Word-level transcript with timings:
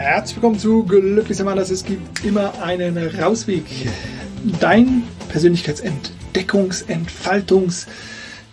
Herzlich 0.00 0.36
willkommen 0.36 0.58
zu 0.58 0.82
Glücklicher 0.84 1.44
Mann, 1.44 1.58
es 1.58 1.84
gibt 1.84 2.24
immer 2.24 2.62
einen 2.62 2.96
Rausweg. 2.96 3.66
Dein 4.58 5.02
Persönlichkeitsentdeckungs-, 5.28 6.86
Entfaltungs-, 6.88 7.86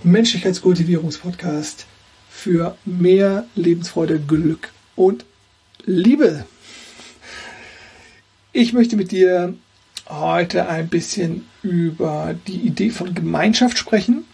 Menschlichkeitskultivierungspodcast 0.03 1.85
für 2.29 2.75
mehr 2.83 3.45
Lebensfreude, 3.55 4.19
Glück 4.19 4.73
und 4.97 5.23
Liebe. 5.85 6.45
Ich 8.51 8.73
möchte 8.73 8.97
mit 8.97 9.11
dir 9.11 9.53
heute 10.09 10.67
ein 10.67 10.89
bisschen 10.89 11.45
über 11.63 12.35
die 12.47 12.59
Idee 12.59 12.89
von 12.89 13.15
Gemeinschaft 13.15 13.77
sprechen. 13.77 14.25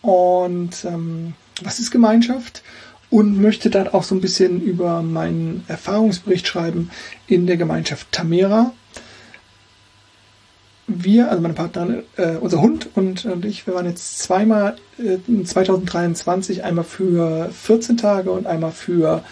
Und 0.00 0.86
ähm, 0.86 1.34
was 1.62 1.78
ist 1.78 1.90
Gemeinschaft? 1.90 2.62
Und 3.12 3.38
möchte 3.38 3.68
dann 3.68 3.88
auch 3.88 4.04
so 4.04 4.14
ein 4.14 4.22
bisschen 4.22 4.62
über 4.62 5.02
meinen 5.02 5.64
Erfahrungsbericht 5.68 6.46
schreiben 6.46 6.90
in 7.26 7.46
der 7.46 7.58
Gemeinschaft 7.58 8.10
Tamera. 8.10 8.72
Wir, 10.86 11.30
also 11.30 11.42
meine 11.42 11.52
Partnerin, 11.52 12.04
äh, 12.16 12.36
unser 12.36 12.62
Hund 12.62 12.88
und, 12.94 13.26
und 13.26 13.44
ich, 13.44 13.66
wir 13.66 13.74
waren 13.74 13.84
jetzt 13.84 14.18
zweimal 14.18 14.76
äh, 14.98 15.44
2023, 15.44 16.64
einmal 16.64 16.84
für 16.84 17.50
14 17.52 17.98
Tage 17.98 18.30
und 18.30 18.46
einmal 18.46 18.72
für 18.72 19.22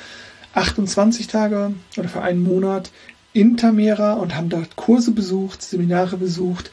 28 0.53 1.27
Tage 1.27 1.73
oder 1.97 2.09
für 2.11 2.21
einen 2.21 2.43
Monat 2.43 2.91
in 3.33 3.57
Tamera 3.57 4.13
und 4.13 4.37
haben 4.37 4.51
dort 4.51 4.77
Kurse 4.77 5.13
besucht, 5.13 5.63
Seminare 5.63 6.19
besucht 6.19 6.71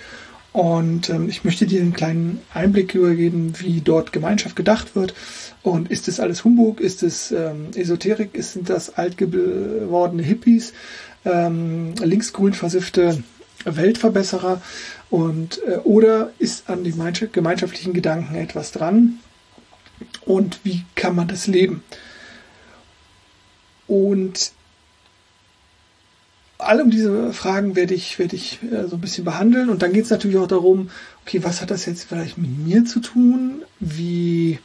und 0.57 1.11
ähm, 1.11 1.29
ich 1.29 1.43
möchte 1.43 1.67
dir 1.67 1.83
einen 1.83 1.93
kleinen 1.93 2.41
Einblick 2.51 2.95
übergeben, 2.95 3.53
wie 3.59 3.79
dort 3.79 4.11
Gemeinschaft 4.11 4.55
gedacht 4.55 4.95
wird. 4.95 5.13
Und 5.61 5.91
ist 5.91 6.07
das 6.07 6.19
alles 6.19 6.43
Humbug? 6.43 6.79
Ist 6.81 7.03
es 7.03 7.31
ähm, 7.31 7.67
Esoterik? 7.75 8.31
Sind 8.43 8.67
das 8.67 8.95
alt 8.95 9.19
gewordene 9.19 10.23
Hippies? 10.23 10.73
Ähm, 11.25 11.93
linksgrün 12.01 12.53
versiffte 12.53 13.23
Weltverbesserer? 13.65 14.59
Und, 15.11 15.61
äh, 15.67 15.77
oder 15.83 16.31
ist 16.39 16.67
an 16.71 16.83
den 16.83 16.95
gemeinschaftlichen 17.31 17.93
Gedanken 17.93 18.33
etwas 18.33 18.71
dran? 18.71 19.19
Und 20.25 20.61
wie 20.63 20.85
kann 20.95 21.13
man 21.13 21.27
das 21.27 21.45
leben? 21.45 21.83
Und 23.85 24.53
alle 26.57 26.83
um 26.83 26.89
diese 26.89 27.33
Fragen 27.33 27.75
werde 27.75 27.93
ich, 27.93 28.17
werde 28.19 28.35
ich 28.35 28.59
äh, 28.63 28.87
so 28.87 28.95
ein 28.95 29.01
bisschen 29.01 29.25
behandeln. 29.25 29.69
Und 29.69 29.81
dann 29.81 29.93
geht 29.93 30.05
es 30.05 30.09
natürlich 30.09 30.37
auch 30.37 30.47
darum, 30.47 30.89
okay, 31.25 31.43
was 31.43 31.61
hat 31.61 31.71
das 31.71 31.85
jetzt 31.85 32.05
vielleicht 32.05 32.37
mit 32.37 32.57
mir 32.57 32.85
zu 32.85 32.99
tun? 32.99 33.63
Wie, 33.79 34.59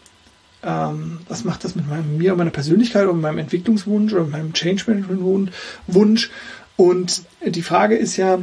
ähm, 0.62 1.20
was 1.28 1.44
macht 1.44 1.64
das 1.64 1.74
mit 1.74 1.88
meinem, 1.88 2.16
mir 2.16 2.32
und 2.32 2.38
meiner 2.38 2.50
Persönlichkeit 2.50 3.06
und 3.06 3.20
meinem 3.20 3.38
Entwicklungswunsch 3.38 4.12
oder 4.12 4.24
meinem 4.24 4.52
Change 4.52 4.84
Management 4.86 5.52
Wunsch? 5.86 6.30
Und 6.76 7.22
die 7.44 7.62
Frage 7.62 7.96
ist 7.96 8.16
ja, 8.16 8.38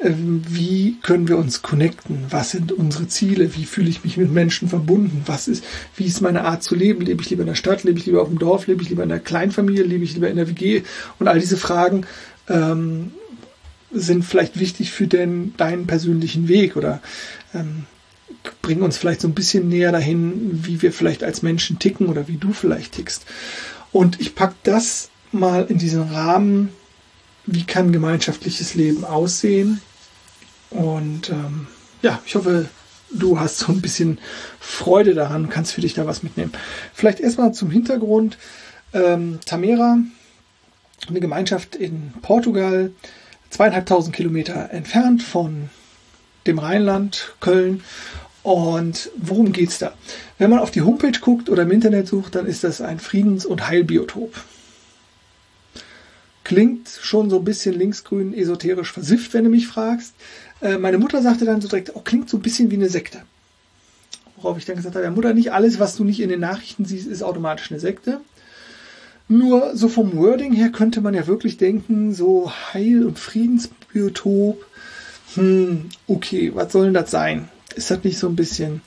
ähm, 0.00 0.42
wie 0.48 0.96
können 1.02 1.28
wir 1.28 1.38
uns 1.38 1.62
connecten? 1.62 2.26
Was 2.30 2.50
sind 2.50 2.72
unsere 2.72 3.08
Ziele? 3.08 3.56
Wie 3.56 3.64
fühle 3.64 3.88
ich 3.88 4.04
mich 4.04 4.16
mit 4.16 4.30
Menschen 4.30 4.68
verbunden? 4.68 5.22
Was 5.26 5.48
ist, 5.48 5.64
wie 5.96 6.04
ist 6.04 6.20
meine 6.20 6.44
Art 6.44 6.62
zu 6.62 6.74
leben? 6.74 7.00
Lebe 7.00 7.22
ich 7.22 7.30
lieber 7.30 7.42
in 7.42 7.48
der 7.48 7.54
Stadt? 7.54 7.84
Lebe 7.84 7.98
ich 7.98 8.06
lieber 8.06 8.22
auf 8.22 8.28
dem 8.28 8.38
Dorf? 8.38 8.66
Lebe 8.66 8.82
ich 8.82 8.88
lieber 8.88 9.02
in 9.02 9.08
der 9.08 9.20
Kleinfamilie? 9.20 9.82
Lebe 9.82 10.04
ich 10.04 10.14
lieber 10.14 10.28
in 10.28 10.36
der 10.36 10.48
WG? 10.48 10.82
Und 11.18 11.28
all 11.28 11.40
diese 11.40 11.56
Fragen 11.56 12.06
ähm, 12.48 13.12
sind 13.92 14.24
vielleicht 14.24 14.58
wichtig 14.58 14.92
für 14.92 15.06
den, 15.06 15.56
deinen 15.56 15.86
persönlichen 15.86 16.48
Weg 16.48 16.76
oder 16.76 17.00
ähm, 17.54 17.84
bringen 18.60 18.82
uns 18.82 18.96
vielleicht 18.96 19.20
so 19.20 19.28
ein 19.28 19.34
bisschen 19.34 19.68
näher 19.68 19.92
dahin, 19.92 20.64
wie 20.66 20.82
wir 20.82 20.92
vielleicht 20.92 21.22
als 21.22 21.42
Menschen 21.42 21.78
ticken 21.78 22.08
oder 22.08 22.28
wie 22.28 22.36
du 22.36 22.52
vielleicht 22.52 22.92
tickst. 22.92 23.24
Und 23.92 24.20
ich 24.20 24.34
packe 24.34 24.56
das 24.64 25.10
mal 25.32 25.66
in 25.68 25.78
diesen 25.78 26.02
Rahmen, 26.02 26.70
wie 27.46 27.64
kann 27.64 27.92
gemeinschaftliches 27.92 28.74
Leben 28.74 29.04
aussehen. 29.04 29.80
Und 30.70 31.30
ähm, 31.30 31.68
ja, 32.02 32.20
ich 32.26 32.34
hoffe, 32.34 32.68
du 33.10 33.38
hast 33.38 33.58
so 33.58 33.72
ein 33.72 33.80
bisschen 33.80 34.18
Freude 34.58 35.14
daran, 35.14 35.48
kannst 35.48 35.72
für 35.72 35.80
dich 35.80 35.94
da 35.94 36.06
was 36.06 36.22
mitnehmen. 36.22 36.52
Vielleicht 36.92 37.20
erstmal 37.20 37.54
zum 37.54 37.70
Hintergrund. 37.70 38.38
Ähm, 38.92 39.38
Tamera 39.44 39.98
eine 41.08 41.20
Gemeinschaft 41.20 41.76
in 41.76 42.12
Portugal, 42.22 42.92
zweieinhalbtausend 43.50 44.14
Kilometer 44.14 44.70
entfernt 44.70 45.22
von 45.22 45.70
dem 46.46 46.58
Rheinland, 46.58 47.34
Köln. 47.40 47.82
Und 48.42 49.10
worum 49.16 49.52
geht 49.52 49.70
es 49.70 49.78
da? 49.78 49.94
Wenn 50.38 50.50
man 50.50 50.58
auf 50.58 50.70
die 50.70 50.82
Homepage 50.82 51.18
guckt 51.18 51.48
oder 51.48 51.62
im 51.62 51.70
Internet 51.70 52.08
sucht, 52.08 52.34
dann 52.34 52.46
ist 52.46 52.64
das 52.64 52.80
ein 52.80 52.98
Friedens- 52.98 53.46
und 53.46 53.68
Heilbiotop. 53.68 54.34
Klingt 56.42 56.90
schon 57.00 57.30
so 57.30 57.38
ein 57.38 57.44
bisschen 57.44 57.74
linksgrün 57.74 58.34
esoterisch 58.34 58.92
versifft, 58.92 59.32
wenn 59.32 59.44
du 59.44 59.50
mich 59.50 59.66
fragst. 59.66 60.14
Äh, 60.60 60.76
meine 60.76 60.98
Mutter 60.98 61.22
sagte 61.22 61.46
dann 61.46 61.62
so 61.62 61.68
direkt, 61.68 61.92
oh, 61.94 62.00
klingt 62.00 62.28
so 62.28 62.36
ein 62.36 62.42
bisschen 62.42 62.70
wie 62.70 62.76
eine 62.76 62.90
Sekte. 62.90 63.22
Worauf 64.36 64.58
ich 64.58 64.66
dann 64.66 64.76
gesagt 64.76 64.94
habe, 64.94 65.06
ja 65.06 65.10
Mutter, 65.10 65.32
nicht 65.32 65.52
alles, 65.52 65.78
was 65.78 65.96
du 65.96 66.04
nicht 66.04 66.20
in 66.20 66.28
den 66.28 66.40
Nachrichten 66.40 66.84
siehst, 66.84 67.06
ist 67.06 67.22
automatisch 67.22 67.70
eine 67.70 67.80
Sekte. 67.80 68.20
Nur 69.28 69.76
so 69.76 69.88
vom 69.88 70.16
Wording 70.16 70.52
her 70.52 70.70
könnte 70.70 71.00
man 71.00 71.14
ja 71.14 71.26
wirklich 71.26 71.56
denken, 71.56 72.12
so 72.12 72.52
Heil- 72.72 73.06
und 73.06 73.18
Friedensbiotop. 73.18 74.64
Hm, 75.34 75.88
okay, 76.06 76.52
was 76.54 76.72
soll 76.72 76.86
denn 76.86 76.94
das 76.94 77.10
sein? 77.10 77.48
Ist 77.74 77.90
das 77.90 78.04
nicht 78.04 78.18
so 78.18 78.28
ein 78.28 78.36
bisschen 78.36 78.82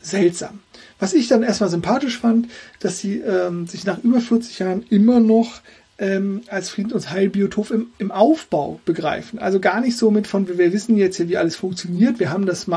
seltsam? 0.00 0.60
Was 0.98 1.12
ich 1.12 1.28
dann 1.28 1.42
erstmal 1.42 1.70
sympathisch 1.70 2.18
fand, 2.18 2.48
dass 2.80 2.98
sie 2.98 3.18
ähm, 3.18 3.66
sich 3.66 3.84
nach 3.84 4.02
über 4.02 4.20
40 4.20 4.58
Jahren 4.58 4.84
immer 4.88 5.20
noch 5.20 5.60
ähm, 5.98 6.42
als 6.48 6.70
Friedens- 6.70 6.92
und 6.94 7.10
Heilbiotop 7.10 7.70
im, 7.70 7.88
im 7.98 8.10
Aufbau 8.10 8.80
begreifen. 8.84 9.38
Also 9.38 9.60
gar 9.60 9.80
nicht 9.80 9.96
so 9.96 10.10
mit 10.10 10.26
von, 10.26 10.48
wir 10.48 10.72
wissen 10.72 10.96
jetzt 10.96 11.16
hier, 11.16 11.28
wie 11.28 11.36
alles 11.36 11.56
funktioniert, 11.56 12.18
wir 12.18 12.30
haben 12.30 12.46
das 12.46 12.66
äh, 12.68 12.74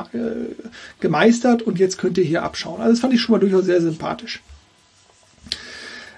gemeistert 1.00 1.62
und 1.62 1.80
jetzt 1.80 1.98
könnt 1.98 2.18
ihr 2.18 2.24
hier 2.24 2.44
abschauen. 2.44 2.82
Also 2.82 2.94
das 2.94 3.00
fand 3.00 3.14
ich 3.14 3.22
schon 3.22 3.34
mal 3.34 3.40
durchaus 3.40 3.66
sehr 3.66 3.82
sympathisch. 3.82 4.42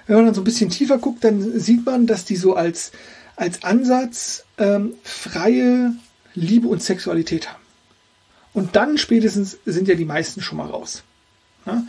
Wenn 0.06 0.16
man 0.16 0.26
dann 0.26 0.34
so 0.34 0.40
ein 0.42 0.44
bisschen 0.44 0.70
tiefer 0.70 0.98
guckt, 0.98 1.24
dann 1.24 1.58
sieht 1.58 1.86
man, 1.86 2.06
dass 2.06 2.24
die 2.24 2.36
so 2.36 2.54
als, 2.54 2.92
als 3.36 3.62
Ansatz 3.64 4.44
ähm, 4.58 4.94
freie 5.02 5.94
Liebe 6.34 6.68
und 6.68 6.82
Sexualität 6.82 7.50
haben. 7.50 7.62
Und 8.52 8.76
dann 8.76 8.98
spätestens 8.98 9.58
sind 9.64 9.88
ja 9.88 9.94
die 9.94 10.04
meisten 10.04 10.40
schon 10.40 10.58
mal 10.58 10.68
raus. 10.68 11.02
Ja? 11.66 11.82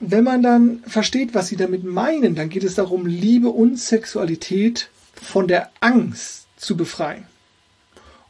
Wenn 0.00 0.24
man 0.24 0.42
dann 0.42 0.82
versteht, 0.86 1.34
was 1.34 1.48
sie 1.48 1.56
damit 1.56 1.84
meinen, 1.84 2.34
dann 2.34 2.48
geht 2.48 2.64
es 2.64 2.74
darum, 2.74 3.06
Liebe 3.06 3.48
und 3.48 3.78
Sexualität 3.78 4.88
von 5.14 5.48
der 5.48 5.70
Angst 5.80 6.46
zu 6.56 6.76
befreien. 6.76 7.26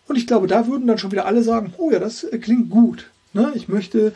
Und 0.07 0.17
ich 0.17 0.27
glaube, 0.27 0.47
da 0.47 0.67
würden 0.67 0.87
dann 0.87 0.99
schon 0.99 1.13
wieder 1.13 1.27
alle 1.27 1.43
sagen, 1.43 1.73
oh 1.79 1.91
ja, 1.91 1.99
das 1.99 2.27
klingt 2.41 2.71
gut. 2.71 3.11
Ne? 3.33 3.53
Ich 3.55 3.69
möchte 3.69 4.13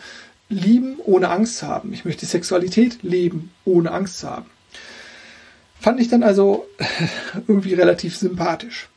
lieben, 0.48 0.98
ohne 1.04 1.30
Angst 1.30 1.58
zu 1.58 1.66
haben. 1.66 1.92
Ich 1.92 2.04
möchte 2.04 2.26
Sexualität 2.26 3.02
leben, 3.02 3.50
ohne 3.64 3.90
Angst 3.92 4.18
zu 4.18 4.30
haben. 4.30 4.46
Fand 5.80 6.00
ich 6.00 6.08
dann 6.08 6.22
also 6.22 6.66
irgendwie 7.48 7.74
relativ 7.74 8.16
sympathisch. 8.16 8.88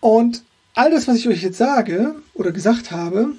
Und 0.00 0.42
all 0.74 0.90
das, 0.90 1.08
was 1.08 1.16
ich 1.16 1.28
euch 1.28 1.42
jetzt 1.42 1.58
sage 1.58 2.14
oder 2.34 2.52
gesagt 2.52 2.90
habe, 2.90 3.34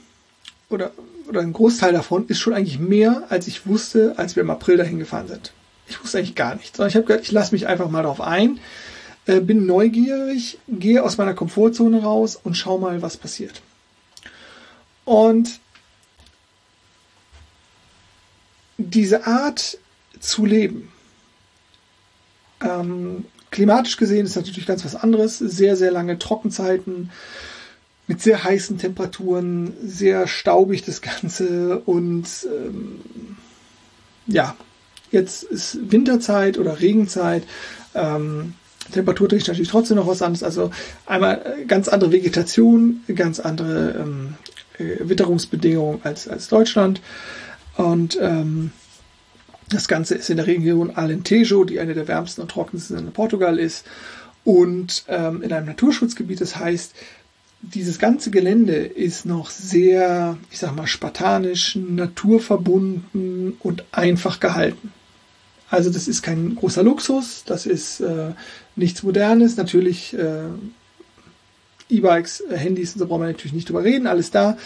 oder, 0.69 0.91
oder 1.27 1.41
ein 1.41 1.53
Großteil 1.53 1.91
davon, 1.91 2.27
ist 2.27 2.39
schon 2.39 2.53
eigentlich 2.53 2.79
mehr, 2.79 3.23
als 3.29 3.47
ich 3.47 3.67
wusste, 3.67 4.13
als 4.17 4.35
wir 4.35 4.43
im 4.43 4.49
April 4.49 4.77
dahin 4.77 4.99
gefahren 4.99 5.27
sind. 5.27 5.53
Ich 5.87 6.01
wusste 6.01 6.19
eigentlich 6.19 6.35
gar 6.35 6.55
nichts, 6.55 6.77
sondern 6.77 6.89
ich 6.89 6.95
habe 6.95 7.05
gedacht, 7.05 7.23
ich 7.23 7.31
lasse 7.31 7.53
mich 7.53 7.67
einfach 7.67 7.89
mal 7.89 8.03
darauf 8.03 8.21
ein, 8.21 8.59
äh, 9.25 9.41
bin 9.41 9.65
neugierig, 9.65 10.59
gehe 10.67 11.03
aus 11.03 11.17
meiner 11.17 11.33
Komfortzone 11.33 12.01
raus 12.01 12.39
und 12.41 12.55
schau 12.55 12.77
mal, 12.77 13.01
was 13.01 13.17
passiert. 13.17 13.61
Und 15.11 15.59
diese 18.77 19.27
Art 19.27 19.77
zu 20.21 20.45
leben, 20.45 20.89
ähm, 22.61 23.25
klimatisch 23.49 23.97
gesehen 23.97 24.25
ist 24.25 24.37
natürlich 24.37 24.65
ganz 24.65 24.85
was 24.85 24.95
anderes. 24.95 25.37
Sehr, 25.37 25.75
sehr 25.75 25.91
lange 25.91 26.17
Trockenzeiten 26.17 27.11
mit 28.07 28.21
sehr 28.21 28.41
heißen 28.41 28.77
Temperaturen, 28.77 29.73
sehr 29.83 30.29
staubig 30.29 30.85
das 30.85 31.01
Ganze 31.01 31.79
und 31.79 32.27
ähm, 32.45 33.35
ja, 34.27 34.55
jetzt 35.11 35.43
ist 35.43 35.91
Winterzeit 35.91 36.57
oder 36.57 36.79
Regenzeit. 36.79 37.43
Ähm, 37.95 38.53
Temperaturtechnisch 38.93 39.49
natürlich 39.49 39.71
trotzdem 39.71 39.97
noch 39.97 40.07
was 40.07 40.21
anderes. 40.21 40.43
Also 40.43 40.71
einmal 41.05 41.57
äh, 41.59 41.65
ganz 41.65 41.89
andere 41.89 42.13
Vegetation, 42.13 43.03
ganz 43.13 43.41
andere 43.41 43.95
ähm, 43.99 44.35
äh, 44.35 44.60
Witterungsbedingungen 44.99 46.01
als, 46.03 46.27
als 46.27 46.47
Deutschland. 46.47 47.01
Und 47.77 48.17
ähm, 48.21 48.71
das 49.69 49.87
Ganze 49.87 50.15
ist 50.15 50.29
in 50.29 50.37
der 50.37 50.47
Region 50.47 50.91
Alentejo, 50.91 51.63
die 51.63 51.79
eine 51.79 51.93
der 51.93 52.07
wärmsten 52.07 52.41
und 52.41 52.51
trockensten 52.51 52.97
in 52.97 53.11
Portugal 53.11 53.57
ist, 53.57 53.85
und 54.43 55.03
ähm, 55.07 55.41
in 55.43 55.53
einem 55.53 55.67
Naturschutzgebiet. 55.67 56.41
Das 56.41 56.55
heißt, 56.57 56.93
dieses 57.61 57.99
ganze 57.99 58.31
Gelände 58.31 58.75
ist 58.75 59.25
noch 59.25 59.49
sehr, 59.49 60.37
ich 60.49 60.59
sag 60.59 60.75
mal, 60.75 60.87
spartanisch, 60.87 61.75
naturverbunden 61.75 63.55
und 63.59 63.85
einfach 63.91 64.39
gehalten. 64.39 64.91
Also 65.69 65.89
das 65.89 66.07
ist 66.07 66.21
kein 66.21 66.55
großer 66.55 66.83
Luxus, 66.83 67.43
das 67.45 67.65
ist 67.65 68.01
äh, 68.01 68.31
nichts 68.75 69.03
Modernes. 69.03 69.57
Natürlich 69.57 70.13
äh, 70.15 70.49
E-Bikes, 71.91 72.43
äh, 72.49 72.57
Handys 72.57 72.93
und 72.93 72.99
so 72.99 73.07
brauchen 73.07 73.21
wir 73.21 73.27
natürlich 73.27 73.53
nicht 73.53 73.69
drüber 73.69 73.83
reden, 73.83 74.07
alles 74.07 74.31
da, 74.31 74.57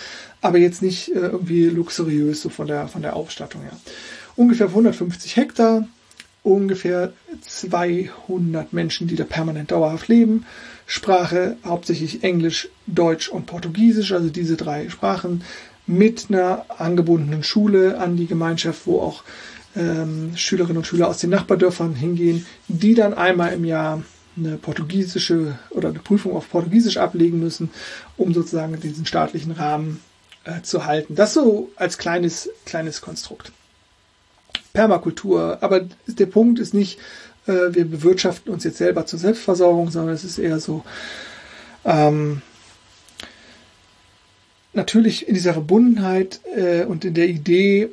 aber 0.42 0.58
jetzt 0.58 0.82
nicht 0.82 1.10
äh, 1.10 1.20
irgendwie 1.20 1.66
luxuriös 1.66 2.42
so 2.42 2.50
von 2.50 2.68
der, 2.68 2.88
von 2.88 3.02
der 3.02 3.16
Ausstattung 3.16 3.62
her. 3.62 3.78
Ungefähr 4.36 4.68
150 4.68 5.36
Hektar, 5.36 5.88
ungefähr 6.44 7.14
200 7.42 8.72
Menschen, 8.74 9.08
die 9.08 9.16
da 9.16 9.24
permanent 9.24 9.72
dauerhaft 9.72 10.08
leben. 10.08 10.46
Sprache 10.86 11.58
hauptsächlich 11.66 12.24
Englisch, 12.24 12.70
Deutsch 12.86 13.30
und 13.30 13.48
Portugiesisch, 13.48 14.12
also 14.12 14.30
diese 14.30 14.56
drei 14.56 14.90
Sprachen, 14.90 15.44
mit 15.88 16.28
einer 16.30 16.66
angebundenen 16.78 17.44
Schule 17.44 17.98
an 18.00 18.18
die 18.18 18.28
Gemeinschaft, 18.28 18.86
wo 18.86 19.02
auch 19.02 19.24
ähm, 19.76 20.32
Schülerinnen 20.36 20.78
und 20.78 20.88
Schüler 20.88 21.08
aus 21.08 21.20
den 21.20 21.30
Nachbardörfern 21.32 21.96
hingehen, 21.96 22.46
die 22.68 22.94
dann 22.94 23.14
einmal 23.14 23.54
im 23.54 23.66
Jahr 23.66 24.04
eine 24.38 24.58
portugiesische 24.58 25.58
oder 25.70 25.90
eine 25.90 26.00
Prüfung 26.00 26.36
auf 26.36 26.50
Portugiesisch 26.50 26.98
ablegen 26.98 27.40
müssen, 27.40 27.70
um 28.18 28.34
sozusagen 28.34 28.80
diesen 28.80 29.06
staatlichen 29.06 29.52
Rahmen 29.52 30.02
äh, 30.44 30.62
zu 30.62 30.86
halten. 30.86 31.16
Das 31.16 31.34
so 31.34 31.70
als 31.76 31.98
kleines, 31.98 32.50
kleines 32.66 33.02
Konstrukt. 33.02 33.52
Permakultur, 34.74 35.60
aber 35.62 35.88
der 36.08 36.26
Punkt 36.26 36.60
ist 36.60 36.74
nicht, 36.74 37.00
äh, 37.48 37.74
wir 37.74 37.86
bewirtschaften 37.86 38.52
uns 38.52 38.64
jetzt 38.64 38.78
selber 38.78 39.06
zur 39.06 39.20
Selbstversorgung, 39.20 39.90
sondern 39.90 40.14
es 40.14 40.24
ist 40.24 40.38
eher 40.38 40.60
so, 40.60 40.84
ähm, 41.86 42.42
natürlich 44.74 45.28
in 45.28 45.34
dieser 45.34 45.54
Verbundenheit 45.54 46.42
äh, 46.56 46.84
und 46.84 47.06
in 47.06 47.14
der 47.14 47.28
Idee, 47.28 47.90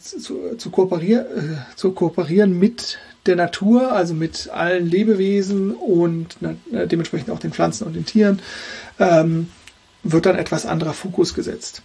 zu, 0.00 0.56
zu, 0.58 0.70
kooperier, 0.70 1.20
äh, 1.20 1.76
zu 1.76 1.92
kooperieren 1.92 2.58
mit 2.58 2.98
der 3.28 3.36
Natur, 3.36 3.92
also 3.92 4.14
mit 4.14 4.48
allen 4.48 4.86
Lebewesen 4.86 5.72
und 5.72 6.36
dementsprechend 6.40 7.30
auch 7.30 7.38
den 7.38 7.52
Pflanzen 7.52 7.86
und 7.86 7.94
den 7.94 8.06
Tieren, 8.06 8.40
ähm, 8.98 9.50
wird 10.02 10.26
dann 10.26 10.36
etwas 10.36 10.66
anderer 10.66 10.94
Fokus 10.94 11.34
gesetzt. 11.34 11.82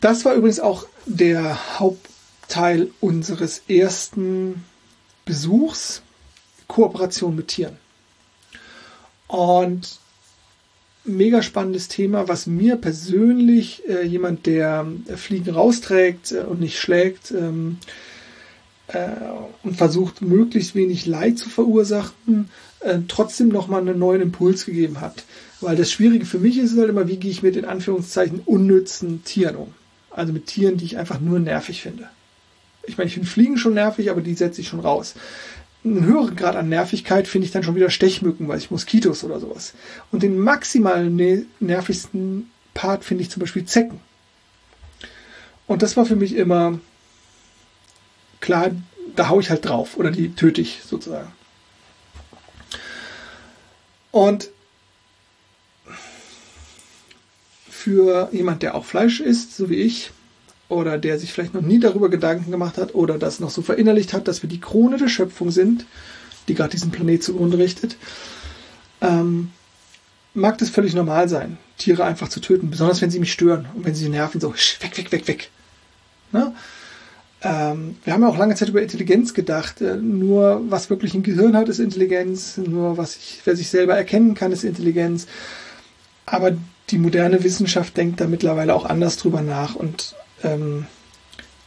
Das 0.00 0.24
war 0.24 0.34
übrigens 0.34 0.60
auch 0.60 0.86
der 1.06 1.78
Hauptteil 1.78 2.88
unseres 3.00 3.62
ersten 3.68 4.64
Besuchs, 5.24 6.02
Kooperation 6.66 7.36
mit 7.36 7.48
Tieren. 7.48 7.76
Und 9.28 9.98
mega 11.04 11.42
spannendes 11.42 11.88
Thema, 11.88 12.28
was 12.28 12.46
mir 12.46 12.76
persönlich, 12.76 13.82
äh, 13.88 14.04
jemand, 14.04 14.46
der 14.46 14.86
Fliegen 15.16 15.54
rausträgt 15.54 16.32
äh, 16.32 16.40
und 16.40 16.60
nicht 16.60 16.78
schlägt 16.78 17.30
ähm, 17.30 17.78
äh, 18.88 19.08
und 19.62 19.76
versucht, 19.76 20.22
möglichst 20.22 20.74
wenig 20.74 21.06
Leid 21.06 21.38
zu 21.38 21.48
verursachen, 21.48 22.50
äh, 22.80 22.98
trotzdem 23.08 23.48
nochmal 23.48 23.80
einen 23.80 23.98
neuen 23.98 24.22
Impuls 24.22 24.66
gegeben 24.66 25.00
hat. 25.00 25.24
Weil 25.60 25.76
das 25.76 25.90
Schwierige 25.90 26.26
für 26.26 26.38
mich 26.38 26.58
ist 26.58 26.76
halt 26.76 26.90
immer, 26.90 27.08
wie 27.08 27.16
gehe 27.16 27.30
ich 27.30 27.42
mit 27.42 27.56
in 27.56 27.64
Anführungszeichen 27.64 28.40
unnützen 28.44 29.24
Tieren 29.24 29.56
um. 29.56 29.74
Also 30.10 30.32
mit 30.32 30.46
Tieren, 30.46 30.76
die 30.76 30.84
ich 30.84 30.98
einfach 30.98 31.20
nur 31.20 31.38
nervig 31.38 31.82
finde. 31.82 32.08
Ich 32.86 32.96
meine, 32.96 33.08
ich 33.08 33.14
finde 33.14 33.28
Fliegen 33.28 33.58
schon 33.58 33.74
nervig, 33.74 34.10
aber 34.10 34.20
die 34.20 34.34
setze 34.34 34.60
ich 34.60 34.68
schon 34.68 34.80
raus 34.80 35.14
einen 35.86 36.04
höheren 36.04 36.36
Grad 36.36 36.56
an 36.56 36.68
Nervigkeit 36.68 37.28
finde 37.28 37.46
ich 37.46 37.52
dann 37.52 37.62
schon 37.62 37.76
wieder 37.76 37.90
Stechmücken, 37.90 38.48
weil 38.48 38.58
ich 38.58 38.70
Moskitos 38.70 39.24
oder 39.24 39.40
sowas. 39.40 39.74
Und 40.12 40.22
den 40.22 40.38
maximal 40.38 41.08
nervigsten 41.60 42.50
Part 42.74 43.04
finde 43.04 43.22
ich 43.22 43.30
zum 43.30 43.40
Beispiel 43.40 43.64
Zecken. 43.64 44.00
Und 45.66 45.82
das 45.82 45.96
war 45.96 46.04
für 46.04 46.16
mich 46.16 46.34
immer 46.34 46.78
klar, 48.46 48.70
da 49.16 49.28
haue 49.28 49.42
ich 49.42 49.50
halt 49.50 49.64
drauf 49.64 49.96
oder 49.96 50.10
die 50.10 50.34
töte 50.34 50.60
ich 50.60 50.80
sozusagen. 50.86 51.32
Und 54.12 54.48
für 57.68 58.28
jemand, 58.32 58.62
der 58.62 58.76
auch 58.76 58.84
Fleisch 58.84 59.20
isst, 59.20 59.56
so 59.56 59.68
wie 59.68 59.74
ich, 59.76 60.12
oder 60.68 60.96
der 60.96 61.18
sich 61.18 61.32
vielleicht 61.32 61.54
noch 61.54 61.60
nie 61.60 61.80
darüber 61.80 62.08
Gedanken 62.08 62.50
gemacht 62.50 62.78
hat 62.78 62.94
oder 62.94 63.18
das 63.18 63.40
noch 63.40 63.50
so 63.50 63.62
verinnerlicht 63.62 64.12
hat, 64.12 64.26
dass 64.28 64.42
wir 64.42 64.48
die 64.48 64.60
Krone 64.60 64.96
der 64.96 65.08
Schöpfung 65.08 65.50
sind, 65.50 65.84
die 66.48 66.54
gerade 66.54 66.70
diesen 66.70 66.92
Planet 66.92 67.22
zugrunde 67.22 67.58
richtet, 67.58 67.96
ähm, 69.00 69.50
mag 70.34 70.58
das 70.58 70.70
völlig 70.70 70.94
normal 70.94 71.28
sein, 71.28 71.58
Tiere 71.78 72.04
einfach 72.04 72.28
zu 72.28 72.40
töten, 72.40 72.70
besonders 72.70 73.02
wenn 73.02 73.10
sie 73.10 73.20
mich 73.20 73.32
stören 73.32 73.66
und 73.74 73.84
wenn 73.84 73.94
sie 73.94 74.08
nerven, 74.08 74.40
so 74.40 74.52
weg, 74.52 74.96
weg, 74.96 75.12
weg, 75.12 75.28
weg. 75.28 75.50
Ne? 76.32 76.54
Ähm, 77.46 77.96
wir 78.02 78.12
haben 78.12 78.22
ja 78.22 78.28
auch 78.28 78.38
lange 78.38 78.56
Zeit 78.56 78.70
über 78.70 78.82
Intelligenz 78.82 79.32
gedacht. 79.32 79.80
Äh, 79.80 79.96
nur 79.96 80.62
was 80.68 80.90
wirklich 80.90 81.14
ein 81.14 81.22
Gehirn 81.22 81.56
hat, 81.56 81.68
ist 81.68 81.78
Intelligenz. 81.78 82.56
Nur 82.56 82.96
was 82.96 83.16
ich, 83.16 83.40
wer 83.44 83.54
sich 83.54 83.68
selber 83.68 83.94
erkennen 83.94 84.34
kann, 84.34 84.50
ist 84.50 84.64
Intelligenz. 84.64 85.26
Aber 86.24 86.56
die 86.90 86.98
moderne 86.98 87.44
Wissenschaft 87.44 87.96
denkt 87.96 88.20
da 88.20 88.26
mittlerweile 88.26 88.74
auch 88.74 88.84
anders 88.84 89.16
drüber 89.16 89.42
nach 89.42 89.76
und 89.76 90.14
ähm, 90.42 90.86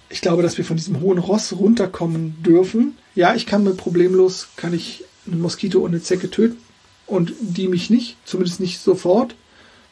ich 0.09 0.21
glaube, 0.21 0.41
dass 0.41 0.57
wir 0.57 0.65
von 0.65 0.75
diesem 0.75 1.01
hohen 1.01 1.19
Ross 1.19 1.53
runterkommen 1.53 2.41
dürfen. 2.41 2.97
Ja, 3.15 3.35
ich 3.35 3.45
kann 3.45 3.63
mir 3.63 3.75
problemlos, 3.75 4.49
kann 4.55 4.73
ich 4.73 5.03
einen 5.27 5.41
Moskito 5.41 5.79
und 5.79 5.91
eine 5.91 6.01
Zecke 6.01 6.29
töten 6.29 6.57
und 7.05 7.33
die 7.39 7.67
mich 7.67 7.89
nicht, 7.89 8.17
zumindest 8.25 8.59
nicht 8.59 8.81
sofort, 8.81 9.35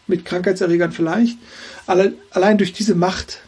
mit 0.07 0.25
Krankheitserregern 0.25 0.91
vielleicht. 0.91 1.37
Alle, 1.85 2.13
allein 2.31 2.57
durch 2.57 2.73
diese 2.73 2.95
Macht 2.95 3.41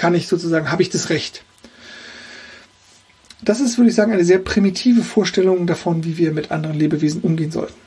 kann 0.00 0.14
ich 0.14 0.28
sozusagen, 0.28 0.72
habe 0.72 0.80
ich 0.80 0.88
das 0.88 1.10
Recht. 1.10 1.44
Das 3.42 3.60
ist, 3.60 3.76
würde 3.76 3.90
ich 3.90 3.94
sagen, 3.94 4.12
eine 4.12 4.24
sehr 4.24 4.38
primitive 4.38 5.02
Vorstellung 5.02 5.66
davon, 5.66 6.04
wie 6.04 6.16
wir 6.16 6.32
mit 6.32 6.50
anderen 6.50 6.78
Lebewesen 6.78 7.20
umgehen 7.20 7.50
sollten. 7.50 7.78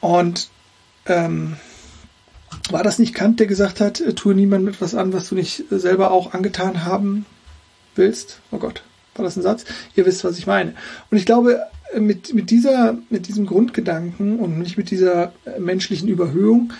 Und 0.00 0.48
ähm, 1.06 1.56
war 2.70 2.82
das 2.82 2.98
nicht 2.98 3.14
Kant, 3.14 3.38
der 3.38 3.46
gesagt 3.46 3.80
hat, 3.80 4.00
äh, 4.00 4.14
tue 4.14 4.34
niemandem 4.34 4.74
etwas 4.74 4.96
an, 4.96 5.12
was 5.12 5.28
du 5.28 5.36
nicht 5.36 5.70
äh, 5.70 5.78
selber 5.78 6.10
auch 6.10 6.34
angetan 6.34 6.84
haben 6.84 7.24
willst? 7.94 8.40
Oh 8.50 8.58
Gott, 8.58 8.82
war 9.14 9.24
das 9.24 9.36
ein 9.36 9.42
Satz? 9.42 9.64
Ihr 9.94 10.06
wisst, 10.06 10.24
was 10.24 10.38
ich 10.38 10.48
meine. 10.48 10.74
Und 11.12 11.18
ich 11.18 11.26
glaube, 11.26 11.60
äh, 11.92 12.00
mit, 12.00 12.34
mit, 12.34 12.50
dieser, 12.50 12.98
mit 13.10 13.28
diesem 13.28 13.46
Grundgedanken 13.46 14.40
und 14.40 14.58
nicht 14.58 14.76
mit 14.76 14.90
dieser 14.90 15.32
menschlichen 15.60 16.08
Überhöhung 16.08 16.72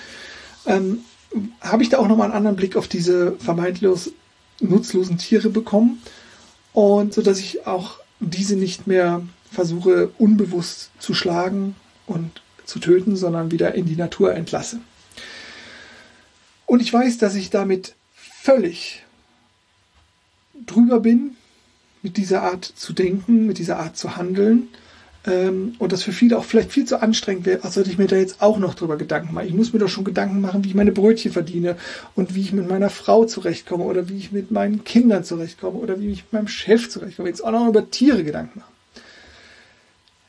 ähm, 0.67 1.05
habe 1.61 1.83
ich 1.83 1.89
da 1.89 1.99
auch 1.99 2.09
nochmal 2.09 2.27
einen 2.27 2.37
anderen 2.37 2.57
Blick 2.57 2.77
auf 2.77 2.89
diese 2.89 3.33
vermeintlich 3.33 4.13
nutzlosen 4.61 5.19
Tiere 5.19 5.51
bekommen. 5.51 6.03
Und 6.73 7.15
so 7.15 7.23
dass 7.23 7.39
ich 7.39 7.67
auch 7.67 7.99
diese 8.21 8.57
nicht 8.57 8.87
mehr 8.87 9.23
versuche, 9.51 10.11
unbewusst 10.19 10.91
zu 10.99 11.15
schlagen 11.15 11.77
und 12.07 12.43
zu 12.65 12.79
töten, 12.79 13.17
sondern 13.17 13.51
wieder 13.51 13.75
in 13.75 13.87
die 13.87 13.97
Natur 13.97 14.35
entlasse. 14.35 14.81
Und 16.67 16.81
ich 16.81 16.93
weiß, 16.93 17.19
dass 17.19 17.35
ich 17.35 17.51
damit 17.51 17.95
völlig 18.15 19.05
drüber 20.67 21.01
bin, 21.01 21.37
mit 22.03 22.17
dieser 22.17 22.43
Art 22.43 22.65
zu 22.65 22.93
denken, 22.93 23.47
mit 23.47 23.59
dieser 23.59 23.79
Art 23.79 23.97
zu 23.97 24.17
handeln. 24.17 24.69
Ähm, 25.27 25.75
und 25.79 25.93
das 25.93 26.03
für 26.03 26.13
viele 26.13 26.39
auch 26.39 26.45
vielleicht 26.45 26.73
viel 26.73 26.85
zu 26.85 27.03
anstrengend 27.03 27.47
wäre, 27.47 27.65
als 27.65 27.75
sollte 27.75 27.91
ich 27.91 27.99
mir 27.99 28.07
da 28.07 28.17
jetzt 28.17 28.41
auch 28.41 28.59
noch 28.59 28.75
drüber 28.75 28.97
Gedanken 28.97 29.35
machen. 29.35 29.49
Ich 29.49 29.55
muss 29.55 29.73
mir 29.73 29.79
doch 29.79 29.89
schon 29.89 30.05
Gedanken 30.05 30.41
machen, 30.41 30.65
wie 30.65 30.69
ich 30.69 30.75
meine 30.75 30.93
Brötchen 30.93 31.33
verdiene 31.33 31.77
und 32.15 32.35
wie 32.35 32.41
ich 32.41 32.53
mit 32.53 32.69
meiner 32.69 32.91
Frau 32.91 33.25
zurechtkomme 33.25 33.85
oder 33.85 34.09
wie 34.09 34.17
ich 34.17 34.33
mit 34.33 34.51
meinen 34.51 34.85
Kindern 34.85 35.25
zurechtkomme 35.25 35.79
oder 35.79 36.01
wie 36.01 36.11
ich 36.11 36.25
mit 36.25 36.33
meinem 36.33 36.49
Chef 36.49 36.89
zurechtkomme. 36.89 37.29
Jetzt 37.29 37.45
auch 37.45 37.51
noch 37.51 37.69
über 37.69 37.91
Tiere 37.91 38.25
Gedanken 38.25 38.61
machen. 38.61 38.73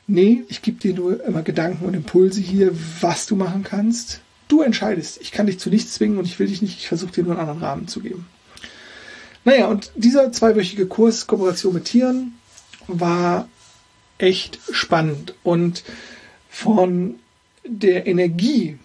Nee, 0.06 0.42
ich 0.48 0.62
gebe 0.62 0.80
dir 0.80 0.92
nur 0.92 1.24
immer 1.24 1.42
Gedanken 1.42 1.84
und 1.84 1.94
Impulse 1.94 2.40
hier, 2.40 2.72
was 3.00 3.26
du 3.26 3.36
machen 3.36 3.62
kannst, 3.62 4.20
Du 4.50 4.62
entscheidest. 4.62 5.20
Ich 5.20 5.30
kann 5.30 5.46
dich 5.46 5.60
zu 5.60 5.70
nichts 5.70 5.94
zwingen 5.94 6.18
und 6.18 6.24
ich 6.24 6.40
will 6.40 6.48
dich 6.48 6.60
nicht. 6.60 6.76
Ich 6.76 6.88
versuche 6.88 7.12
dir 7.12 7.22
nur 7.22 7.38
einen 7.38 7.40
anderen 7.40 7.62
Rahmen 7.62 7.86
zu 7.86 8.00
geben. 8.00 8.26
Naja, 9.44 9.68
und 9.68 9.92
dieser 9.94 10.32
zweiwöchige 10.32 10.86
Kurs 10.86 11.28
Kooperation 11.28 11.72
mit 11.72 11.84
Tieren 11.84 12.34
war 12.88 13.48
echt 14.20 14.58
spannend 14.72 15.34
und 15.42 15.82
von 16.48 17.16
der 17.64 18.06
Energie, 18.06 18.78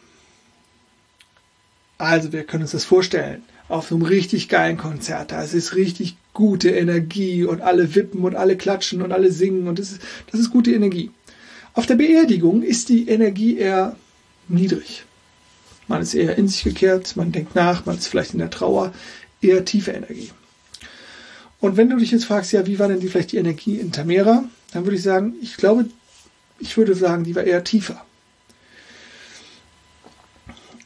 also 1.97 2.31
wir 2.33 2.43
können 2.43 2.63
uns 2.63 2.71
das 2.71 2.85
vorstellen, 2.85 3.43
auf 3.67 3.91
einem 3.91 4.03
richtig 4.03 4.47
geilen 4.49 4.77
Konzert, 4.77 5.31
da 5.31 5.41
ist 5.41 5.75
richtig 5.75 6.17
gute 6.33 6.69
Energie 6.69 7.43
und 7.43 7.61
alle 7.61 7.95
wippen 7.95 8.23
und 8.23 8.35
alle 8.35 8.57
klatschen 8.57 9.01
und 9.01 9.11
alle 9.11 9.31
singen 9.31 9.67
und 9.67 9.79
das 9.79 9.93
ist, 9.93 10.01
das 10.31 10.39
ist 10.39 10.51
gute 10.51 10.71
Energie. 10.71 11.11
Auf 11.73 11.85
der 11.85 11.95
Beerdigung 11.95 12.61
ist 12.61 12.89
die 12.89 13.07
Energie 13.09 13.57
eher 13.57 13.95
niedrig. 14.47 15.03
Man 15.87 16.01
ist 16.01 16.13
eher 16.13 16.37
in 16.37 16.47
sich 16.47 16.63
gekehrt, 16.63 17.15
man 17.15 17.31
denkt 17.31 17.55
nach, 17.55 17.85
man 17.85 17.97
ist 17.97 18.07
vielleicht 18.07 18.33
in 18.33 18.39
der 18.39 18.49
Trauer, 18.49 18.93
eher 19.41 19.65
tiefe 19.65 19.91
Energie. 19.91 20.31
Und 21.59 21.77
wenn 21.77 21.89
du 21.89 21.97
dich 21.97 22.11
jetzt 22.11 22.25
fragst, 22.25 22.51
ja, 22.51 22.67
wie 22.67 22.79
war 22.79 22.87
denn 22.87 22.99
die 22.99 23.07
vielleicht 23.07 23.31
die 23.31 23.37
Energie 23.37 23.77
in 23.77 23.91
Tamera, 23.91 24.43
dann 24.75 24.83
würde 24.83 24.97
ich 24.97 25.03
sagen, 25.03 25.35
ich 25.41 25.55
glaube, 25.55 25.85
ich 26.59 26.75
würde 26.75 26.95
sagen, 26.95 27.23
die 27.23 27.33
war 27.33 27.45
eher 27.45 27.63
tiefer. 27.63 28.05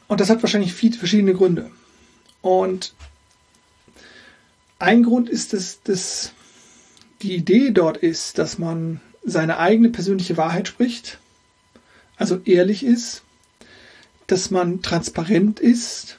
Und 0.06 0.20
das 0.20 0.30
hat 0.30 0.44
wahrscheinlich 0.44 0.72
viele 0.72 0.96
verschiedene 0.96 1.34
Gründe. 1.34 1.72
Und 2.40 2.94
ein 4.78 5.02
Grund 5.02 5.28
ist, 5.28 5.54
dass, 5.54 5.82
dass 5.82 6.32
die 7.22 7.34
Idee 7.34 7.72
dort 7.72 7.96
ist, 7.96 8.38
dass 8.38 8.58
man 8.58 9.00
seine 9.24 9.58
eigene 9.58 9.88
persönliche 9.88 10.36
Wahrheit 10.36 10.68
spricht, 10.68 11.18
also 12.16 12.40
ehrlich 12.44 12.84
ist, 12.84 13.22
dass 14.28 14.52
man 14.52 14.82
transparent 14.82 15.58
ist 15.58 16.16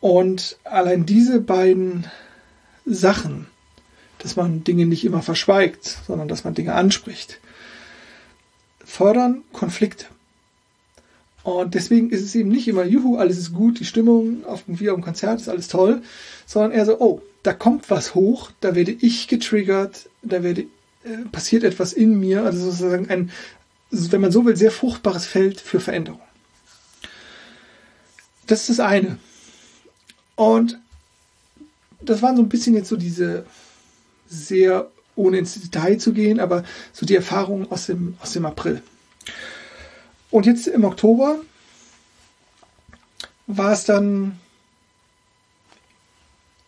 und 0.00 0.58
allein 0.64 1.06
diese 1.06 1.40
beiden 1.40 2.10
Sachen, 2.84 3.46
dass 4.22 4.36
man 4.36 4.64
Dinge 4.64 4.86
nicht 4.86 5.04
immer 5.04 5.22
verschweigt, 5.22 5.98
sondern 6.06 6.28
dass 6.28 6.44
man 6.44 6.54
Dinge 6.54 6.74
anspricht, 6.74 7.40
fördern 8.84 9.42
Konflikte. 9.52 10.06
Und 11.42 11.74
deswegen 11.74 12.10
ist 12.10 12.22
es 12.22 12.34
eben 12.34 12.50
nicht 12.50 12.68
immer, 12.68 12.84
juhu, 12.84 13.16
alles 13.16 13.38
ist 13.38 13.54
gut, 13.54 13.80
die 13.80 13.86
Stimmung 13.86 14.44
auf 14.44 14.64
dem, 14.64 14.78
wie 14.78 14.90
auf 14.90 14.96
dem 14.96 15.04
Konzert 15.04 15.40
ist 15.40 15.48
alles 15.48 15.68
toll, 15.68 16.02
sondern 16.46 16.72
eher 16.72 16.84
so, 16.84 17.00
oh, 17.00 17.22
da 17.42 17.54
kommt 17.54 17.88
was 17.88 18.14
hoch, 18.14 18.50
da 18.60 18.74
werde 18.74 18.92
ich 18.92 19.26
getriggert, 19.26 20.10
da 20.22 20.42
werde, 20.42 20.62
äh, 21.04 21.24
passiert 21.32 21.64
etwas 21.64 21.94
in 21.94 22.20
mir, 22.20 22.44
also 22.44 22.70
sozusagen 22.70 23.08
ein, 23.08 23.30
wenn 23.90 24.20
man 24.20 24.32
so 24.32 24.44
will, 24.44 24.56
sehr 24.56 24.70
fruchtbares 24.70 25.24
Feld 25.24 25.60
für 25.60 25.80
Veränderung. 25.80 26.20
Das 28.46 28.60
ist 28.60 28.78
das 28.78 28.80
eine. 28.80 29.18
Und 30.34 30.78
das 32.02 32.20
waren 32.20 32.36
so 32.36 32.42
ein 32.42 32.48
bisschen 32.48 32.74
jetzt 32.74 32.88
so 32.88 32.96
diese 32.96 33.46
sehr, 34.30 34.90
ohne 35.16 35.38
ins 35.38 35.60
Detail 35.60 35.98
zu 35.98 36.12
gehen, 36.12 36.40
aber 36.40 36.64
so 36.92 37.04
die 37.04 37.16
Erfahrungen 37.16 37.70
aus 37.70 37.86
dem, 37.86 38.16
aus 38.20 38.32
dem 38.32 38.46
April. 38.46 38.82
Und 40.30 40.46
jetzt 40.46 40.68
im 40.68 40.84
Oktober 40.84 41.40
war 43.46 43.72
es 43.72 43.84
dann 43.84 44.38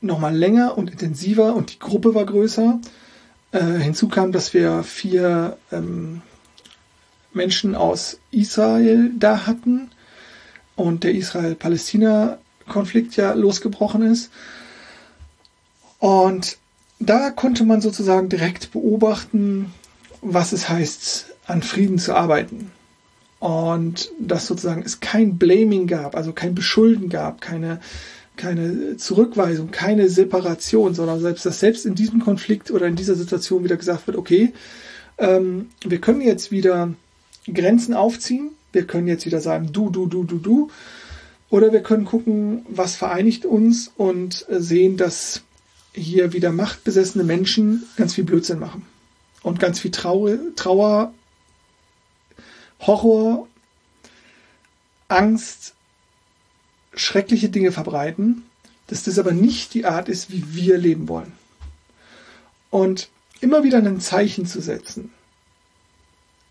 nochmal 0.01 0.37
länger 0.37 0.77
und 0.77 0.91
intensiver 0.91 1.55
und 1.55 1.75
die 1.75 1.79
Gruppe 1.79 2.15
war 2.15 2.27
größer. 2.27 2.81
Äh, 3.53 3.79
hinzu 3.79 4.09
kam, 4.09 4.33
dass 4.33 4.53
wir 4.53 4.83
vier 4.83 5.57
ähm, 5.71 6.23
Menschen 7.33 7.77
aus 7.77 8.19
Israel 8.33 9.13
da 9.17 9.47
hatten 9.47 9.93
und 10.75 11.05
der 11.05 11.15
Israel-Palästina-Konflikt 11.15 13.15
ja 13.17 13.35
losgebrochen 13.35 14.03
ist. 14.03 14.33
Und 15.99 16.59
da 17.09 17.31
konnte 17.31 17.65
man 17.65 17.81
sozusagen 17.81 18.29
direkt 18.29 18.73
beobachten, 18.73 19.73
was 20.21 20.53
es 20.53 20.69
heißt, 20.69 21.27
an 21.47 21.63
Frieden 21.63 21.99
zu 21.99 22.15
arbeiten. 22.15 22.71
Und 23.41 24.13
dass 24.21 24.47
sozusagen 24.47 24.83
es 24.83 25.01
kein 25.01 25.37
Blaming 25.37 25.89
gab, 25.89 26.15
also 26.15 26.33
kein 26.33 26.55
Beschulden 26.55 27.09
gab, 27.09 27.41
keine, 27.41 27.81
keine 28.37 28.97
Zurückweisung, 28.97 29.73
keine 29.73 30.09
Separation, 30.09 30.95
sondern 30.95 31.21
selbst, 31.21 31.45
dass 31.45 31.59
selbst 31.59 31.85
in 31.85 31.97
diesem 31.97 32.21
Konflikt 32.21 32.71
oder 32.71 32.87
in 32.87 32.95
dieser 32.95 33.17
Situation 33.17 33.65
wieder 33.65 33.77
gesagt 33.77 34.07
wird, 34.07 34.17
okay, 34.17 34.53
ähm, 35.19 35.71
wir 35.85 36.01
können 36.01 36.21
jetzt 36.21 36.53
wieder 36.53 36.95
Grenzen 37.53 37.95
aufziehen, 37.95 38.51
wir 38.73 38.87
können 38.87 39.09
jetzt 39.09 39.27
wieder 39.27 39.41
sagen, 39.41 39.71
du, 39.73 39.91
du, 39.91 40.07
du, 40.07 40.23
du, 40.23 40.39
du, 40.39 40.71
oder 41.51 41.73
wir 41.73 41.83
können 41.83 42.05
gucken, 42.05 42.65
was 42.69 42.95
vereinigt 42.95 43.45
uns 43.45 43.91
und 43.97 44.47
sehen, 44.49 44.97
dass 44.97 45.43
hier 45.95 46.33
wieder 46.33 46.53
machtbesessene 46.53 47.25
Menschen 47.25 47.85
ganz 47.97 48.15
viel 48.15 48.25
Blödsinn 48.25 48.59
machen 48.59 48.87
und 49.43 49.61
ganz 49.61 49.81
viel 49.81 49.91
Trauer, 49.91 50.39
Trauer 50.57 51.13
Horror, 52.83 53.47
Angst, 55.07 55.75
schreckliche 56.95 57.49
Dinge 57.49 57.71
verbreiten, 57.71 58.43
dass 58.89 59.05
das 59.05 59.19
aber 59.19 59.33
nicht 59.33 59.75
die 59.75 59.85
Art 59.85 60.09
ist, 60.09 60.33
wie 60.33 60.55
wir 60.55 60.79
leben 60.79 61.09
wollen. 61.09 61.33
Und 62.71 63.09
immer 63.41 63.63
wieder 63.63 63.79
ein 63.79 64.01
Zeichen 64.01 64.47
zu 64.47 64.61
setzen 64.61 65.13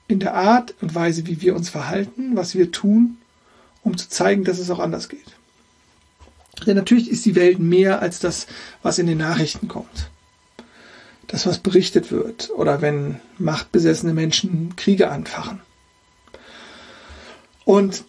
in 0.08 0.20
der 0.20 0.34
Art 0.34 0.74
und 0.82 0.96
Weise, 0.96 1.28
wie 1.28 1.42
wir 1.42 1.56
uns 1.56 1.70
verhalten, 1.70 2.36
was 2.36 2.56
wir 2.56 2.72
tun, 2.72 3.18
um 3.84 3.98
zu 3.98 4.10
zeigen, 4.10 4.44
dass 4.44 4.60
es 4.60 4.70
auch 4.70 4.80
anders 4.80 5.10
geht. 5.10 5.36
Denn 6.66 6.76
natürlich 6.76 7.10
ist 7.10 7.26
die 7.26 7.36
Welt 7.36 7.60
mehr 7.60 8.02
als 8.02 8.20
das, 8.20 8.48
was 8.84 9.00
in 9.00 9.08
den 9.08 9.18
Nachrichten 9.18 9.68
kommt. 9.68 10.10
Das, 11.28 11.46
was 11.46 11.60
berichtet 11.60 12.12
wird 12.12 12.50
oder 12.52 12.82
wenn 12.82 13.20
machtbesessene 13.38 14.14
Menschen 14.14 14.76
Kriege 14.76 15.10
anfachen. 15.10 15.62
Und 17.64 18.04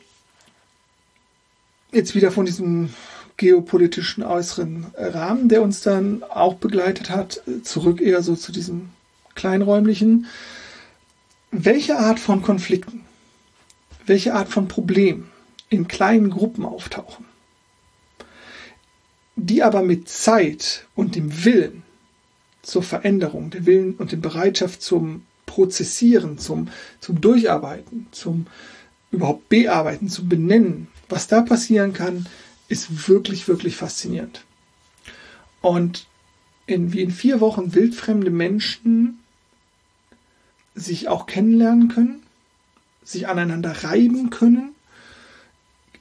jetzt 1.92 2.14
wieder 2.14 2.32
von 2.32 2.46
diesem 2.46 2.90
geopolitischen 3.36 4.24
äußeren 4.24 4.86
Rahmen, 4.96 5.48
der 5.48 5.62
uns 5.62 5.82
dann 5.82 6.22
auch 6.22 6.54
begleitet 6.54 7.10
hat, 7.10 7.42
zurück 7.62 8.00
eher 8.00 8.22
so 8.22 8.34
zu 8.36 8.52
diesem 8.52 8.90
kleinräumlichen. 9.34 10.26
Welche 11.50 11.98
Art 11.98 12.18
von 12.18 12.42
Konflikten, 12.42 13.02
welche 14.06 14.34
Art 14.34 14.48
von 14.48 14.68
Problemen 14.68 15.30
in 15.68 15.88
kleinen 15.88 16.30
Gruppen 16.30 16.64
auftauchen, 16.64 17.24
die 19.36 19.62
aber 19.62 19.82
mit 19.82 20.08
Zeit 20.08 20.86
und 20.94 21.16
dem 21.16 21.44
Willen 21.44 21.82
zur 22.62 22.82
Veränderung, 22.82 23.50
der 23.50 23.66
Willen 23.66 23.94
und 23.94 24.12
der 24.12 24.18
Bereitschaft 24.18 24.82
zum 24.82 25.22
Prozessieren, 25.46 26.38
zum, 26.38 26.68
zum 27.00 27.20
Durcharbeiten, 27.20 28.06
zum 28.12 28.46
überhaupt 29.10 29.48
bearbeiten, 29.48 30.08
zu 30.08 30.26
benennen, 30.26 30.88
was 31.08 31.26
da 31.26 31.42
passieren 31.42 31.92
kann, 31.92 32.26
ist 32.68 33.08
wirklich, 33.08 33.48
wirklich 33.48 33.76
faszinierend. 33.76 34.44
Und 35.60 36.06
in, 36.66 36.92
wie 36.92 37.02
in 37.02 37.10
vier 37.10 37.40
Wochen 37.40 37.74
wildfremde 37.74 38.30
Menschen 38.30 39.18
sich 40.74 41.08
auch 41.08 41.26
kennenlernen 41.26 41.88
können, 41.88 42.22
sich 43.04 43.28
aneinander 43.28 43.84
reiben 43.84 44.30
können, 44.30 44.74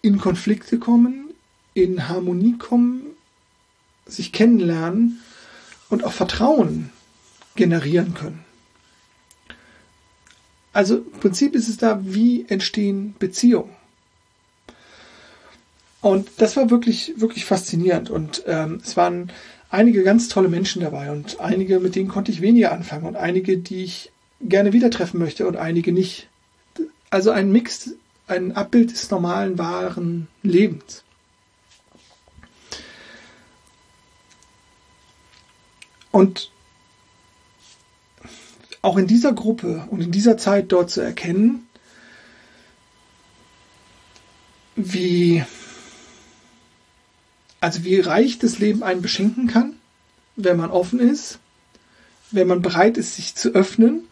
in 0.02 0.18
Konflikte 0.18 0.80
kommen, 0.80 1.32
in 1.74 2.08
Harmonie 2.08 2.58
kommen, 2.58 3.11
sich 4.12 4.32
kennenlernen 4.32 5.20
und 5.90 6.04
auch 6.04 6.12
Vertrauen 6.12 6.90
generieren 7.56 8.14
können. 8.14 8.44
Also 10.74 10.98
im 10.98 11.20
Prinzip 11.20 11.56
ist 11.56 11.68
es 11.68 11.78
da, 11.78 12.00
wie 12.04 12.46
entstehen 12.48 13.16
Beziehungen. 13.20 13.76
Und 16.00 16.30
das 16.38 16.56
war 16.56 16.70
wirklich, 16.70 17.14
wirklich 17.18 17.46
faszinierend. 17.46 18.10
Und 18.10 18.44
ähm, 18.48 18.82
es 18.84 18.98
waren 18.98 19.32
einige 19.70 20.04
ganz 20.04 20.28
tolle 20.28 20.50
Menschen 20.50 20.82
dabei 20.82 21.12
und 21.12 21.40
einige, 21.40 21.80
mit 21.80 21.96
denen 21.96 22.10
konnte 22.10 22.32
ich 22.32 22.42
weniger 22.42 22.72
anfangen 22.72 23.06
und 23.06 23.16
einige, 23.16 23.58
die 23.58 23.84
ich 23.84 24.12
gerne 24.42 24.74
wieder 24.74 24.90
treffen 24.90 25.20
möchte 25.20 25.48
und 25.48 25.56
einige 25.56 25.92
nicht. 25.92 26.28
Also 27.10 27.32
ein 27.32 27.52
Mix, 27.52 27.92
ein 28.28 28.54
Abbild 28.54 28.92
des 28.92 29.12
normalen, 29.12 29.58
wahren 29.58 30.28
Lebens. 30.44 31.04
Und 36.12 36.52
auch 38.82 38.98
in 38.98 39.08
dieser 39.08 39.34
Gruppe 39.34 39.88
und 39.90 40.02
in 40.02 40.12
dieser 40.12 40.38
Zeit 40.38 40.72
dort 40.72 40.90
zu 40.90 41.02
erkennen, 41.02 41.68
wie, 44.76 45.44
also 47.60 47.84
wie 47.84 48.00
reich 48.00 48.40
das 48.40 48.60
Leben 48.60 48.84
einen 48.84 49.02
beschenken 49.02 49.48
kann, 49.48 49.76
wenn 50.36 50.58
man 50.58 50.72
offen 50.72 51.00
ist, 51.00 51.40
wenn 52.32 52.48
man 52.48 52.62
bereit 52.62 52.98
ist, 52.98 53.16
sich 53.16 53.36
zu 53.36 53.50
öffnen, 53.50 54.06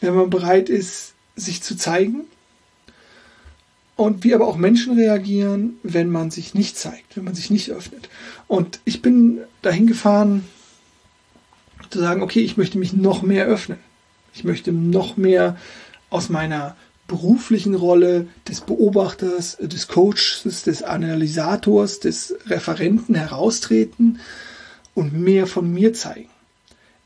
wenn 0.00 0.14
man 0.14 0.30
bereit 0.30 0.68
ist, 0.68 1.14
sich 1.36 1.62
zu 1.62 1.76
zeigen 1.76 2.22
und 3.96 4.24
wie 4.24 4.34
aber 4.34 4.46
auch 4.46 4.56
Menschen 4.56 4.94
reagieren, 4.96 5.78
wenn 5.82 6.08
man 6.08 6.30
sich 6.30 6.54
nicht 6.54 6.78
zeigt, 6.78 7.16
wenn 7.16 7.24
man 7.24 7.34
sich 7.34 7.50
nicht 7.50 7.70
öffnet. 7.70 8.08
Und 8.46 8.80
ich 8.84 9.02
bin 9.02 9.40
dahin 9.60 9.86
gefahren, 9.86 10.44
zu 11.90 11.98
sagen, 11.98 12.22
okay, 12.22 12.40
ich 12.40 12.56
möchte 12.56 12.78
mich 12.78 12.92
noch 12.92 13.22
mehr 13.22 13.46
öffnen. 13.46 13.78
Ich 14.34 14.44
möchte 14.44 14.72
noch 14.72 15.16
mehr 15.16 15.56
aus 16.10 16.28
meiner 16.28 16.76
beruflichen 17.06 17.74
Rolle 17.74 18.28
des 18.46 18.60
Beobachters, 18.60 19.56
des 19.60 19.88
Coaches, 19.88 20.62
des 20.64 20.82
Analysators, 20.82 22.00
des 22.00 22.34
Referenten 22.46 23.14
heraustreten 23.14 24.20
und 24.94 25.14
mehr 25.14 25.46
von 25.46 25.72
mir 25.72 25.94
zeigen. 25.94 26.28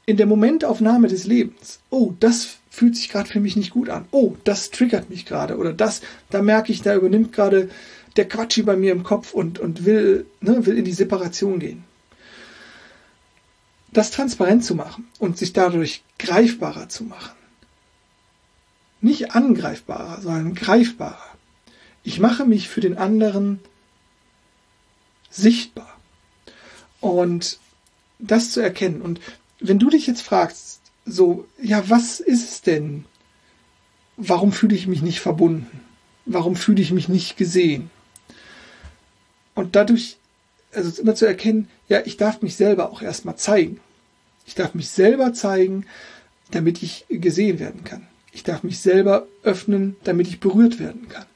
In 0.04 0.16
der 0.16 0.26
Momentaufnahme 0.26 1.06
des 1.06 1.26
Lebens, 1.26 1.78
oh, 1.90 2.12
das 2.18 2.56
fühlt 2.68 2.96
sich 2.96 3.08
gerade 3.08 3.28
für 3.28 3.38
mich 3.38 3.54
nicht 3.54 3.70
gut 3.70 3.88
an. 3.88 4.06
Oh, 4.10 4.34
das 4.42 4.70
triggert 4.70 5.08
mich 5.08 5.24
gerade. 5.24 5.56
Oder 5.56 5.72
das, 5.72 6.00
da 6.30 6.42
merke 6.42 6.72
ich, 6.72 6.82
da 6.82 6.96
übernimmt 6.96 7.32
gerade 7.32 7.70
der 8.16 8.26
Quatschi 8.26 8.62
bei 8.62 8.76
mir 8.76 8.92
im 8.92 9.04
Kopf 9.04 9.32
und, 9.32 9.60
und 9.60 9.84
will, 9.84 10.26
ne, 10.40 10.66
will 10.66 10.76
in 10.76 10.84
die 10.84 10.92
Separation 10.92 11.60
gehen 11.60 11.84
das 13.92 14.11
transparent 14.11 14.64
zu 14.64 14.75
machen 14.75 15.08
und 15.18 15.38
sich 15.38 15.52
dadurch 15.52 16.02
greifbarer 16.18 16.88
zu 16.88 17.04
machen. 17.04 17.37
Nicht 19.00 19.34
angreifbarer, 19.34 20.20
sondern 20.20 20.54
greifbarer. 20.54 21.37
Ich 22.02 22.18
mache 22.20 22.44
mich 22.44 22.68
für 22.68 22.80
den 22.80 22.96
anderen 22.96 23.61
sichtbar. 25.30 25.99
Und 27.00 27.58
das 28.18 28.52
zu 28.52 28.61
erkennen. 28.61 29.02
Und 29.02 29.20
wenn 29.58 29.78
du 29.78 29.90
dich 29.90 30.06
jetzt 30.06 30.22
fragst, 30.22 30.80
so, 31.04 31.46
ja, 31.61 31.88
was 31.90 32.20
ist 32.20 32.50
es 32.50 32.62
denn? 32.62 33.04
Warum 34.16 34.52
fühle 34.52 34.76
ich 34.76 34.87
mich 34.87 35.02
nicht 35.02 35.20
verbunden? 35.20 35.80
Warum 36.25 36.54
fühle 36.54 36.80
ich 36.80 36.92
mich 36.92 37.08
nicht 37.08 37.37
gesehen? 37.37 37.90
Und 39.54 39.75
dadurch, 39.75 40.16
also 40.75 41.02
immer 41.02 41.14
zu 41.14 41.26
erkennen, 41.26 41.69
ja, 41.88 42.00
ich 42.05 42.17
darf 42.17 42.43
mich 42.43 42.57
selber 42.57 42.91
auch 42.91 43.02
erstmal 43.02 43.37
zeigen. 43.37 43.81
Ich 44.47 44.55
darf 44.55 44.75
mich 44.75 44.88
selber 44.88 45.33
zeigen, 45.33 45.87
damit 46.50 46.83
ich 46.83 47.07
gesehen 47.09 47.59
werden 47.59 47.85
kann. 47.85 48.07
Ich 48.33 48.43
darf 48.43 48.62
mich 48.62 48.81
selber 48.81 49.26
öffnen, 49.43 49.97
damit 50.05 50.29
ich 50.29 50.41
berührt 50.41 50.79
werden 50.79 51.09
kann. 51.09 51.26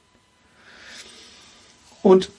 Und 2.03 2.31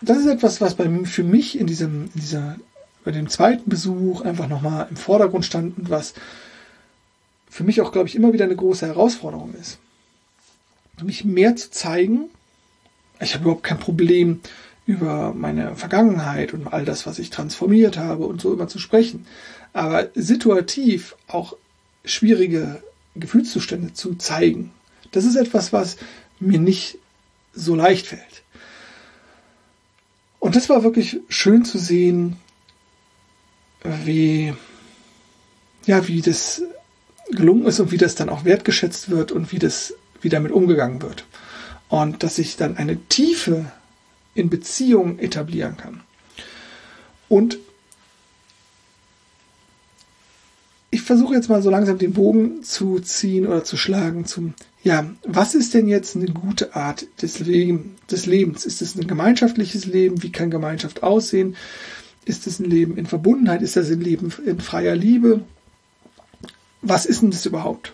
das 0.00 0.18
ist 0.18 0.26
etwas, 0.26 0.60
was 0.60 0.74
bei, 0.74 0.88
für 1.04 1.24
mich 1.24 1.58
in 1.58 1.66
diesem, 1.66 2.04
in 2.14 2.20
dieser, 2.20 2.56
bei 3.04 3.10
dem 3.10 3.28
zweiten 3.28 3.68
Besuch 3.68 4.20
einfach 4.20 4.48
nochmal 4.48 4.86
im 4.90 4.96
Vordergrund 4.96 5.44
stand 5.44 5.76
und 5.78 5.90
was 5.90 6.14
für 7.50 7.64
mich 7.64 7.80
auch, 7.80 7.90
glaube 7.90 8.08
ich, 8.08 8.14
immer 8.14 8.32
wieder 8.32 8.44
eine 8.44 8.56
große 8.56 8.86
Herausforderung 8.86 9.54
ist. 9.54 9.78
Mich 11.02 11.24
mehr 11.24 11.56
zu 11.56 11.70
zeigen. 11.70 12.28
Ich 13.20 13.34
habe 13.34 13.44
überhaupt 13.44 13.64
kein 13.64 13.78
Problem, 13.78 14.40
über 14.88 15.34
meine 15.34 15.76
Vergangenheit 15.76 16.54
und 16.54 16.66
all 16.66 16.86
das, 16.86 17.06
was 17.06 17.18
ich 17.18 17.28
transformiert 17.28 17.98
habe 17.98 18.24
und 18.24 18.40
so 18.40 18.54
immer 18.54 18.68
zu 18.68 18.78
sprechen. 18.78 19.26
Aber 19.74 20.08
situativ 20.14 21.14
auch 21.26 21.56
schwierige 22.06 22.82
Gefühlszustände 23.14 23.92
zu 23.92 24.14
zeigen, 24.14 24.72
das 25.12 25.26
ist 25.26 25.36
etwas, 25.36 25.74
was 25.74 25.98
mir 26.40 26.58
nicht 26.58 26.96
so 27.52 27.74
leicht 27.74 28.06
fällt. 28.06 28.42
Und 30.38 30.56
das 30.56 30.70
war 30.70 30.82
wirklich 30.84 31.20
schön 31.28 31.66
zu 31.66 31.76
sehen, 31.76 32.36
wie, 33.84 34.54
ja, 35.84 36.08
wie 36.08 36.22
das 36.22 36.62
gelungen 37.30 37.66
ist 37.66 37.78
und 37.78 37.92
wie 37.92 37.98
das 37.98 38.14
dann 38.14 38.30
auch 38.30 38.46
wertgeschätzt 38.46 39.10
wird 39.10 39.32
und 39.32 39.52
wie 39.52 39.58
das, 39.58 39.92
wie 40.22 40.30
damit 40.30 40.50
umgegangen 40.50 41.02
wird. 41.02 41.26
Und 41.90 42.22
dass 42.22 42.36
sich 42.36 42.56
dann 42.56 42.78
eine 42.78 42.96
Tiefe 42.96 43.70
in 44.34 44.50
Beziehungen 44.50 45.18
etablieren 45.18 45.76
kann. 45.76 46.00
Und 47.28 47.58
ich 50.90 51.02
versuche 51.02 51.34
jetzt 51.34 51.48
mal 51.48 51.62
so 51.62 51.70
langsam 51.70 51.98
den 51.98 52.14
Bogen 52.14 52.62
zu 52.62 52.98
ziehen 53.00 53.46
oder 53.46 53.62
zu 53.62 53.76
schlagen 53.76 54.24
zum, 54.24 54.54
ja, 54.82 55.06
was 55.24 55.54
ist 55.54 55.74
denn 55.74 55.86
jetzt 55.86 56.16
eine 56.16 56.26
gute 56.26 56.74
Art 56.74 57.06
des, 57.20 57.40
Leben, 57.40 57.96
des 58.10 58.26
Lebens? 58.26 58.64
Ist 58.64 58.80
es 58.80 58.96
ein 58.96 59.06
gemeinschaftliches 59.06 59.84
Leben? 59.84 60.22
Wie 60.22 60.32
kann 60.32 60.50
Gemeinschaft 60.50 61.02
aussehen? 61.02 61.56
Ist 62.24 62.46
es 62.46 62.58
ein 62.58 62.70
Leben 62.70 62.96
in 62.96 63.06
Verbundenheit? 63.06 63.60
Ist 63.60 63.76
das 63.76 63.90
ein 63.90 64.00
Leben 64.00 64.32
in 64.46 64.60
freier 64.60 64.96
Liebe? 64.96 65.42
Was 66.80 67.06
ist 67.06 67.22
denn 67.22 67.30
das 67.30 67.44
überhaupt? 67.44 67.92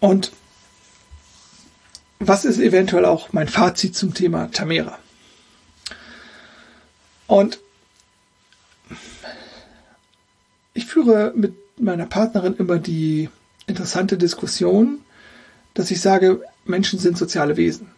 Und 0.00 0.32
was 2.20 2.44
ist 2.44 2.58
eventuell 2.58 3.06
auch 3.06 3.32
mein 3.32 3.48
Fazit 3.48 3.96
zum 3.96 4.12
Thema 4.14 4.50
Tamera? 4.52 4.98
Und 7.26 7.58
ich 10.74 10.84
führe 10.86 11.32
mit 11.34 11.54
meiner 11.78 12.06
Partnerin 12.06 12.54
immer 12.56 12.78
die 12.78 13.30
interessante 13.66 14.18
Diskussion, 14.18 15.00
dass 15.74 15.90
ich 15.90 16.00
sage, 16.00 16.42
Menschen 16.66 16.98
sind 16.98 17.16
soziale 17.16 17.56
Wesen. 17.56 17.88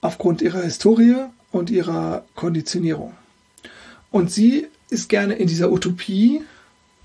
Aufgrund 0.00 0.42
ihrer 0.42 0.62
Historie 0.62 1.16
und 1.52 1.70
ihrer 1.70 2.24
Konditionierung. 2.34 3.14
Und 4.10 4.32
sie 4.32 4.66
ist 4.88 5.08
gerne 5.08 5.34
in 5.34 5.46
dieser 5.46 5.70
Utopie, 5.70 6.42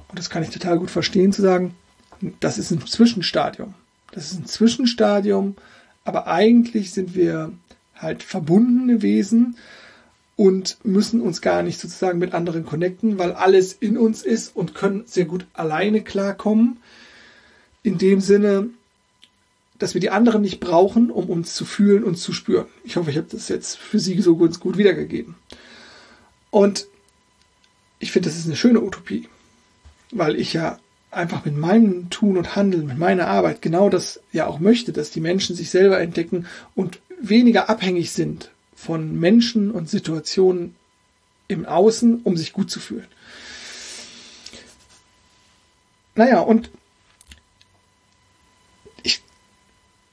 und 0.07 0.17
das 0.17 0.29
kann 0.31 0.41
ich 0.41 0.49
total 0.49 0.79
gut 0.79 0.89
verstehen, 0.89 1.33
zu 1.33 1.43
sagen, 1.43 1.75
das 2.39 2.57
ist 2.57 2.71
ein 2.71 2.83
Zwischenstadium. 2.85 3.75
Das 4.11 4.31
ist 4.31 4.39
ein 4.39 4.45
Zwischenstadium, 4.45 5.55
aber 6.03 6.27
eigentlich 6.27 6.91
sind 6.91 7.15
wir 7.15 7.51
halt 7.95 8.23
verbundene 8.23 9.01
Wesen 9.01 9.57
und 10.35 10.77
müssen 10.83 11.21
uns 11.21 11.41
gar 11.41 11.63
nicht 11.63 11.79
sozusagen 11.79 12.19
mit 12.19 12.33
anderen 12.33 12.65
connecten, 12.65 13.17
weil 13.17 13.33
alles 13.33 13.73
in 13.73 13.97
uns 13.97 14.21
ist 14.23 14.55
und 14.55 14.75
können 14.75 15.03
sehr 15.05 15.25
gut 15.25 15.45
alleine 15.53 16.01
klarkommen. 16.01 16.77
In 17.83 17.97
dem 17.97 18.19
Sinne, 18.19 18.69
dass 19.79 19.93
wir 19.93 20.01
die 20.01 20.09
anderen 20.09 20.41
nicht 20.41 20.59
brauchen, 20.59 21.11
um 21.11 21.29
uns 21.29 21.53
zu 21.55 21.65
fühlen 21.65 22.03
und 22.03 22.15
zu 22.15 22.33
spüren. 22.33 22.67
Ich 22.83 22.95
hoffe, 22.95 23.11
ich 23.11 23.17
habe 23.17 23.27
das 23.29 23.49
jetzt 23.49 23.77
für 23.77 23.99
Sie 23.99 24.19
so 24.21 24.35
ganz 24.37 24.59
gut 24.59 24.77
wiedergegeben. 24.77 25.35
Und 26.51 26.87
ich 27.99 28.11
finde, 28.11 28.29
das 28.29 28.37
ist 28.37 28.45
eine 28.45 28.55
schöne 28.55 28.81
Utopie, 28.81 29.27
weil 30.11 30.35
ich 30.35 30.53
ja 30.53 30.79
einfach 31.15 31.45
mit 31.45 31.55
meinem 31.55 32.09
Tun 32.09 32.37
und 32.37 32.55
Handeln, 32.55 32.87
mit 32.87 32.97
meiner 32.97 33.27
Arbeit 33.27 33.61
genau 33.61 33.89
das 33.89 34.19
ja 34.31 34.47
auch 34.47 34.59
möchte, 34.59 34.91
dass 34.91 35.11
die 35.11 35.21
Menschen 35.21 35.55
sich 35.55 35.69
selber 35.69 35.99
entdecken 35.99 36.45
und 36.75 36.99
weniger 37.19 37.69
abhängig 37.69 38.11
sind 38.11 38.51
von 38.75 39.19
Menschen 39.19 39.71
und 39.71 39.89
Situationen 39.89 40.75
im 41.47 41.65
Außen, 41.65 42.21
um 42.23 42.37
sich 42.37 42.53
gut 42.53 42.69
zu 42.69 42.79
fühlen. 42.79 43.07
Naja, 46.15 46.39
und 46.39 46.69
ich 49.03 49.21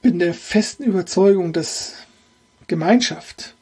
bin 0.01 0.19
der 0.19 0.33
festen 0.33 0.83
Überzeugung, 0.83 1.53
dass 1.53 1.95
Gemeinschaft, 2.67 3.55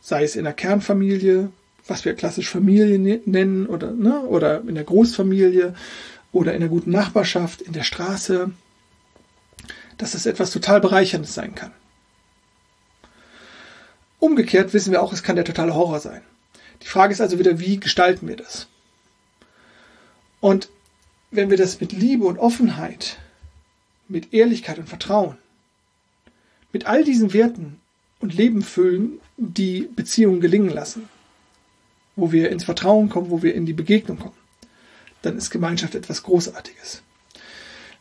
sei 0.00 0.24
es 0.24 0.36
in 0.36 0.44
der 0.44 0.52
Kernfamilie, 0.52 1.50
was 1.88 2.04
wir 2.04 2.14
klassisch 2.14 2.48
Familie 2.48 2.98
ne-, 2.98 3.20
nennen 3.24 3.66
oder, 3.66 3.90
ne, 3.92 4.20
oder 4.20 4.60
in 4.60 4.74
der 4.74 4.84
Großfamilie 4.84 5.74
oder 6.32 6.54
in 6.54 6.60
der 6.60 6.68
guten 6.68 6.90
Nachbarschaft, 6.90 7.62
in 7.62 7.72
der 7.72 7.82
Straße, 7.82 8.50
dass 9.96 10.14
es 10.14 10.26
etwas 10.26 10.50
total 10.50 10.80
Bereicherndes 10.80 11.34
sein 11.34 11.54
kann. 11.54 11.72
Umgekehrt 14.20 14.74
wissen 14.74 14.92
wir 14.92 15.02
auch, 15.02 15.12
es 15.12 15.22
kann 15.22 15.36
der 15.36 15.44
totale 15.44 15.74
Horror 15.74 16.00
sein. 16.00 16.22
Die 16.82 16.88
Frage 16.88 17.12
ist 17.12 17.20
also 17.20 17.38
wieder, 17.38 17.58
wie 17.58 17.80
gestalten 17.80 18.28
wir 18.28 18.36
das? 18.36 18.68
Und 20.40 20.68
wenn 21.30 21.50
wir 21.50 21.56
das 21.56 21.80
mit 21.80 21.92
Liebe 21.92 22.24
und 22.24 22.38
Offenheit, 22.38 23.18
mit 24.08 24.32
Ehrlichkeit 24.32 24.78
und 24.78 24.88
Vertrauen, 24.88 25.36
mit 26.72 26.86
all 26.86 27.04
diesen 27.04 27.32
Werten 27.32 27.80
und 28.20 28.34
Leben 28.34 28.62
füllen, 28.62 29.20
die 29.36 29.88
Beziehungen 29.94 30.40
gelingen 30.40 30.70
lassen, 30.70 31.08
wo 32.18 32.32
wir 32.32 32.50
ins 32.50 32.64
Vertrauen 32.64 33.08
kommen, 33.08 33.30
wo 33.30 33.42
wir 33.42 33.54
in 33.54 33.64
die 33.64 33.72
Begegnung 33.72 34.18
kommen, 34.18 34.36
dann 35.22 35.38
ist 35.38 35.50
Gemeinschaft 35.50 35.94
etwas 35.94 36.24
Großartiges. 36.24 37.02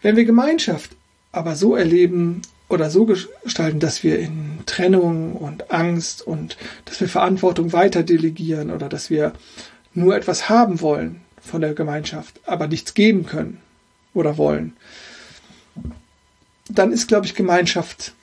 Wenn 0.02 0.16
wir 0.16 0.26
Gemeinschaft 0.26 0.92
aber 1.32 1.56
so 1.56 1.76
erleben 1.76 2.42
oder 2.68 2.90
so 2.90 3.06
gestalten, 3.06 3.80
dass 3.80 4.04
wir 4.04 4.20
in 4.20 4.60
Trennung 4.66 5.34
und 5.36 5.72
Angst 5.72 6.22
und 6.24 6.58
dass 6.86 7.00
wir 7.00 7.08
Verantwortung 7.08 7.74
weiter 7.74 8.02
delegieren 8.04 8.72
oder 8.72 8.90
dass 8.90 9.10
wir 9.10 9.34
nur 9.94 10.16
etwas 10.16 10.50
haben 10.50 10.82
wollen 10.82 11.22
von 11.40 11.62
der 11.62 11.76
Gemeinschaft, 11.76 12.40
aber 12.46 12.68
nichts 12.68 12.96
geben 12.96 13.26
können 13.26 13.62
oder 14.14 14.38
wollen, 14.38 14.76
dann 16.70 16.92
ist, 16.92 17.08
glaube 17.08 17.28
ich, 17.28 17.36
Gemeinschaft 17.36 18.14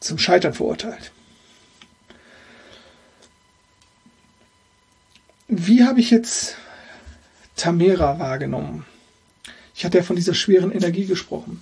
zum 0.00 0.18
Scheitern 0.18 0.52
verurteilt. 0.52 1.12
Wie 5.52 5.84
habe 5.84 5.98
ich 5.98 6.10
jetzt 6.10 6.56
Tamera 7.56 8.20
wahrgenommen? 8.20 8.86
Ich 9.74 9.84
hatte 9.84 9.98
ja 9.98 10.04
von 10.04 10.14
dieser 10.14 10.34
schweren 10.34 10.70
Energie 10.70 11.06
gesprochen. 11.06 11.60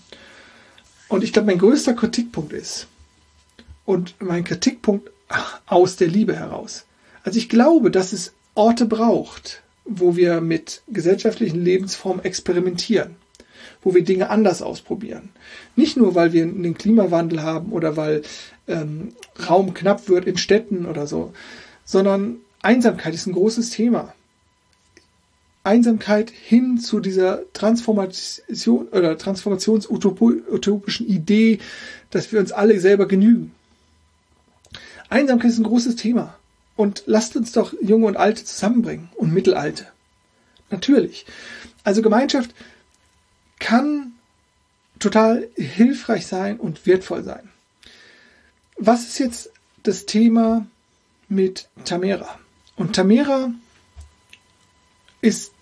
Und 1.09 1.25
ich 1.25 1.33
glaube, 1.33 1.47
mein 1.47 1.59
größter 1.59 1.95
Kritikpunkt 1.95 2.53
ist, 2.53 2.87
und 3.87 4.15
mein 4.19 4.45
Kritikpunkt 4.45 5.11
aus 5.67 5.97
der 5.97 6.09
Liebe 6.09 6.37
heraus. 6.37 6.85
Also 7.25 7.39
ich 7.39 7.49
glaube, 7.49 7.91
dass 7.91 8.13
es 8.13 8.35
Orte 8.55 8.85
braucht, 8.85 9.63
wo 9.87 10.15
wir 10.15 10.43
mit 10.43 10.83
gesellschaftlichen 10.89 11.65
Lebensformen 11.65 12.23
experimentieren, 12.23 13.17
wo 13.83 13.95
wir 13.95 14.05
Dinge 14.05 14.29
anders 14.29 14.61
ausprobieren. 14.61 15.31
Nicht 15.77 15.97
nur, 15.97 16.15
weil 16.15 16.35
wir 16.35 16.45
den 16.45 16.77
Klimawandel 16.77 17.43
haben 17.43 17.73
oder 17.73 17.97
weil 17.97 18.21
ähm, 18.67 19.15
Raum 19.49 19.73
knapp 19.73 20.11
wird 20.11 20.27
in 20.27 20.37
Städten 20.37 20.85
oder 20.85 21.07
so, 21.07 21.33
sondern 21.87 22.41
Einsamkeit 22.63 23.15
ist 23.15 23.27
ein 23.27 23.33
großes 23.33 23.71
Thema. 23.71 24.15
Einsamkeit 25.65 26.31
hin 26.31 26.79
zu 26.79 27.01
dieser 27.01 27.43
Transformation 27.53 28.89
oder 28.89 29.19
transformationsutopischen 29.19 31.07
Idee, 31.07 31.59
dass 32.11 32.33
wir 32.33 32.41
uns 32.41 32.53
alle 32.53 32.81
selber 32.81 33.07
genügen. 33.07 33.53
Einsamkeit 35.11 35.51
ist 35.51 35.59
ein 35.59 35.65
großes 35.65 35.97
Thema. 35.97 36.37
Und 36.77 37.03
lasst 37.07 37.37
uns 37.37 37.53
doch 37.53 37.75
Junge 37.83 38.07
und 38.07 38.17
Alte 38.17 38.45
zusammenbringen 38.45 39.11
und 39.17 39.33
Mittelalte. 39.33 39.87
Natürlich. 40.71 41.27
Also 41.83 42.03
Gemeinschaft 42.03 42.55
kann 43.59 44.13
total 44.99 45.49
hilfreich 45.57 46.27
sein 46.27 46.59
und 46.61 46.87
wertvoll 46.87 47.25
sein. 47.25 47.49
Was 48.77 49.09
ist 49.09 49.19
jetzt 49.19 49.51
das 49.83 50.07
Thema 50.07 50.67
mit 51.29 51.69
Tamera. 51.85 52.39
Und 52.79 52.95
Tamera 52.95 53.51
ist, 55.21 55.53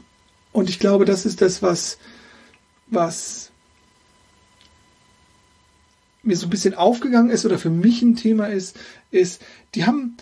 und 0.52 0.68
ich 0.68 0.78
glaube, 0.78 1.06
das 1.06 1.24
ist 1.24 1.40
das, 1.40 1.62
was, 1.62 1.98
was 2.88 3.50
mir 6.22 6.36
so 6.36 6.46
ein 6.46 6.50
bisschen 6.50 6.74
aufgegangen 6.74 7.30
ist 7.30 7.46
oder 7.46 7.58
für 7.58 7.70
mich 7.70 8.02
ein 8.02 8.16
Thema 8.16 8.46
ist, 8.46 8.76
ist, 9.10 9.42
die 9.74 9.86
haben 9.86 10.16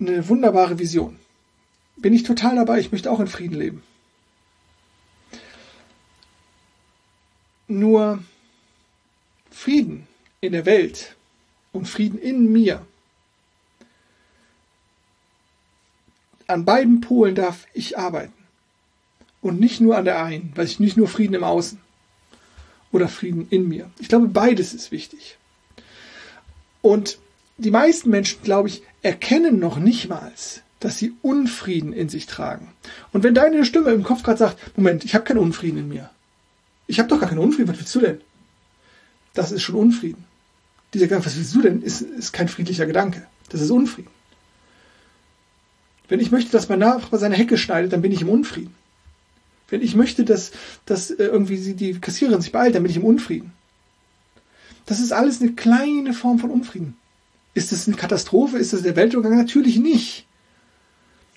eine 0.00 0.28
wunderbare 0.28 0.80
Vision. 0.80 1.18
Bin 1.96 2.12
ich 2.12 2.24
total 2.24 2.56
dabei, 2.56 2.80
ich 2.80 2.90
möchte 2.90 3.10
auch 3.10 3.20
in 3.20 3.28
Frieden 3.28 3.56
leben. 3.56 3.82
Nur 7.68 8.22
Frieden 9.50 10.08
in 10.40 10.52
der 10.52 10.66
Welt 10.66 11.14
und 11.72 11.88
Frieden 11.88 12.18
in 12.18 12.50
mir. 12.50 12.84
An 16.46 16.64
beiden 16.64 17.00
Polen 17.00 17.34
darf 17.34 17.66
ich 17.72 17.98
arbeiten. 17.98 18.32
Und 19.40 19.60
nicht 19.60 19.80
nur 19.80 19.96
an 19.96 20.04
der 20.04 20.22
einen, 20.22 20.52
weil 20.54 20.66
ich 20.66 20.80
nicht 20.80 20.96
nur 20.96 21.08
Frieden 21.08 21.34
im 21.34 21.44
Außen 21.44 21.78
oder 22.92 23.08
Frieden 23.08 23.46
in 23.50 23.68
mir. 23.68 23.90
Ich 23.98 24.08
glaube, 24.08 24.28
beides 24.28 24.72
ist 24.72 24.90
wichtig. 24.92 25.36
Und 26.80 27.18
die 27.56 27.70
meisten 27.70 28.10
Menschen, 28.10 28.42
glaube 28.42 28.68
ich, 28.68 28.82
erkennen 29.02 29.58
noch 29.58 29.78
nicht 29.78 30.08
mal, 30.08 30.32
dass 30.80 30.98
sie 30.98 31.14
Unfrieden 31.22 31.92
in 31.92 32.08
sich 32.08 32.26
tragen. 32.26 32.68
Und 33.12 33.22
wenn 33.22 33.34
deine 33.34 33.64
Stimme 33.64 33.90
im 33.90 34.02
Kopf 34.02 34.22
gerade 34.22 34.38
sagt, 34.38 34.76
Moment, 34.76 35.04
ich 35.04 35.14
habe 35.14 35.24
keinen 35.24 35.38
Unfrieden 35.38 35.78
in 35.78 35.88
mir. 35.88 36.10
Ich 36.86 36.98
habe 36.98 37.08
doch 37.08 37.20
gar 37.20 37.28
keinen 37.28 37.38
Unfrieden, 37.38 37.68
was 37.68 37.78
willst 37.78 37.94
du 37.94 38.00
denn? 38.00 38.20
Das 39.32 39.50
ist 39.50 39.62
schon 39.62 39.76
Unfrieden. 39.76 40.24
Dieser 40.92 41.06
Gedanke, 41.06 41.26
was 41.26 41.36
willst 41.36 41.54
du 41.54 41.62
denn, 41.62 41.82
ist, 41.82 42.02
ist 42.02 42.32
kein 42.32 42.48
friedlicher 42.48 42.86
Gedanke. 42.86 43.26
Das 43.48 43.60
ist 43.60 43.70
Unfrieden. 43.70 44.10
Wenn 46.08 46.20
ich 46.20 46.30
möchte, 46.30 46.52
dass 46.52 46.68
mein 46.68 46.80
Nachbar 46.80 47.18
seine 47.18 47.36
Hecke 47.36 47.56
schneidet, 47.56 47.92
dann 47.92 48.02
bin 48.02 48.12
ich 48.12 48.22
im 48.22 48.28
Unfrieden. 48.28 48.74
Wenn 49.68 49.82
ich 49.82 49.94
möchte, 49.94 50.24
dass, 50.24 50.52
dass 50.84 51.10
äh, 51.10 51.24
irgendwie 51.24 51.74
die 51.74 51.98
Kassiererin 51.98 52.40
sich 52.40 52.52
beeilt, 52.52 52.74
dann 52.74 52.82
bin 52.82 52.90
ich 52.90 52.98
im 52.98 53.04
Unfrieden. 53.04 53.52
Das 54.86 55.00
ist 55.00 55.12
alles 55.12 55.40
eine 55.40 55.52
kleine 55.52 56.12
Form 56.12 56.38
von 56.38 56.50
Unfrieden. 56.50 56.96
Ist 57.54 57.72
das 57.72 57.86
eine 57.86 57.96
Katastrophe? 57.96 58.58
Ist 58.58 58.72
das 58.72 58.82
der 58.82 58.96
Weltuntergang? 58.96 59.38
Natürlich 59.38 59.78
nicht. 59.78 60.26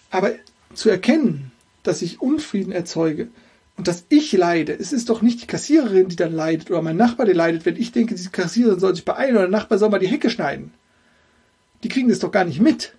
Aber 0.09 0.31
zu 0.73 0.89
erkennen, 0.89 1.51
dass 1.83 2.01
ich 2.01 2.21
Unfrieden 2.21 2.71
erzeuge 2.71 3.29
und 3.77 3.87
dass 3.87 4.05
ich 4.09 4.31
leide, 4.33 4.73
es 4.73 4.91
ist 4.91 5.09
doch 5.09 5.21
nicht 5.21 5.41
die 5.41 5.47
Kassiererin, 5.47 6.09
die 6.09 6.15
dann 6.15 6.33
leidet 6.33 6.69
oder 6.69 6.81
mein 6.81 6.97
Nachbar, 6.97 7.25
der 7.25 7.35
leidet, 7.35 7.65
wenn 7.65 7.75
ich 7.75 7.91
denke, 7.91 8.15
die 8.15 8.27
Kassiererin 8.27 8.79
soll 8.79 8.95
sich 8.95 9.05
beeilen 9.05 9.35
oder 9.35 9.47
der 9.47 9.51
Nachbar 9.51 9.77
soll 9.77 9.89
mal 9.89 9.99
die 9.99 10.07
Hecke 10.07 10.29
schneiden. 10.29 10.73
Die 11.83 11.89
kriegen 11.89 12.09
das 12.09 12.19
doch 12.19 12.31
gar 12.31 12.43
nicht 12.43 12.59
mit. 12.59 12.93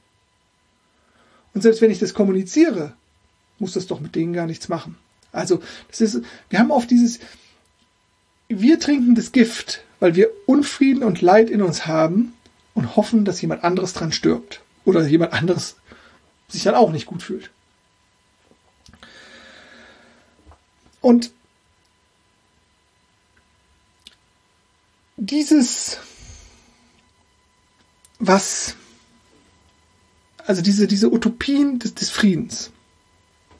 Und 1.58 1.62
selbst 1.62 1.80
wenn 1.80 1.90
ich 1.90 1.98
das 1.98 2.14
kommuniziere, 2.14 2.92
muss 3.58 3.72
das 3.72 3.88
doch 3.88 3.98
mit 3.98 4.14
denen 4.14 4.32
gar 4.32 4.46
nichts 4.46 4.68
machen. 4.68 4.94
Also, 5.32 5.60
das 5.88 6.00
ist, 6.00 6.20
wir 6.50 6.60
haben 6.60 6.70
oft 6.70 6.88
dieses, 6.88 7.18
wir 8.46 8.78
trinken 8.78 9.16
das 9.16 9.32
Gift, 9.32 9.82
weil 9.98 10.14
wir 10.14 10.30
Unfrieden 10.46 11.02
und 11.02 11.20
Leid 11.20 11.50
in 11.50 11.60
uns 11.60 11.88
haben 11.88 12.32
und 12.74 12.94
hoffen, 12.94 13.24
dass 13.24 13.42
jemand 13.42 13.64
anderes 13.64 13.92
dran 13.92 14.12
stirbt 14.12 14.60
oder 14.84 15.04
jemand 15.04 15.32
anderes 15.32 15.74
sich 16.46 16.62
dann 16.62 16.76
auch 16.76 16.92
nicht 16.92 17.06
gut 17.06 17.24
fühlt. 17.24 17.50
Und 21.00 21.32
dieses, 25.16 25.98
was, 28.20 28.76
also 30.48 30.62
diese, 30.62 30.86
diese 30.86 31.12
Utopien 31.12 31.78
des, 31.78 31.94
des 31.94 32.08
Friedens, 32.08 32.70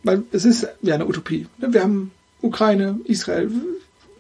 weil 0.05 0.23
es 0.33 0.47
ist 0.47 0.67
ja 0.81 0.95
eine 0.95 1.07
Utopie. 1.07 1.47
Wir 1.59 1.83
haben 1.83 2.13
Ukraine, 2.41 2.99
Israel, 3.05 3.51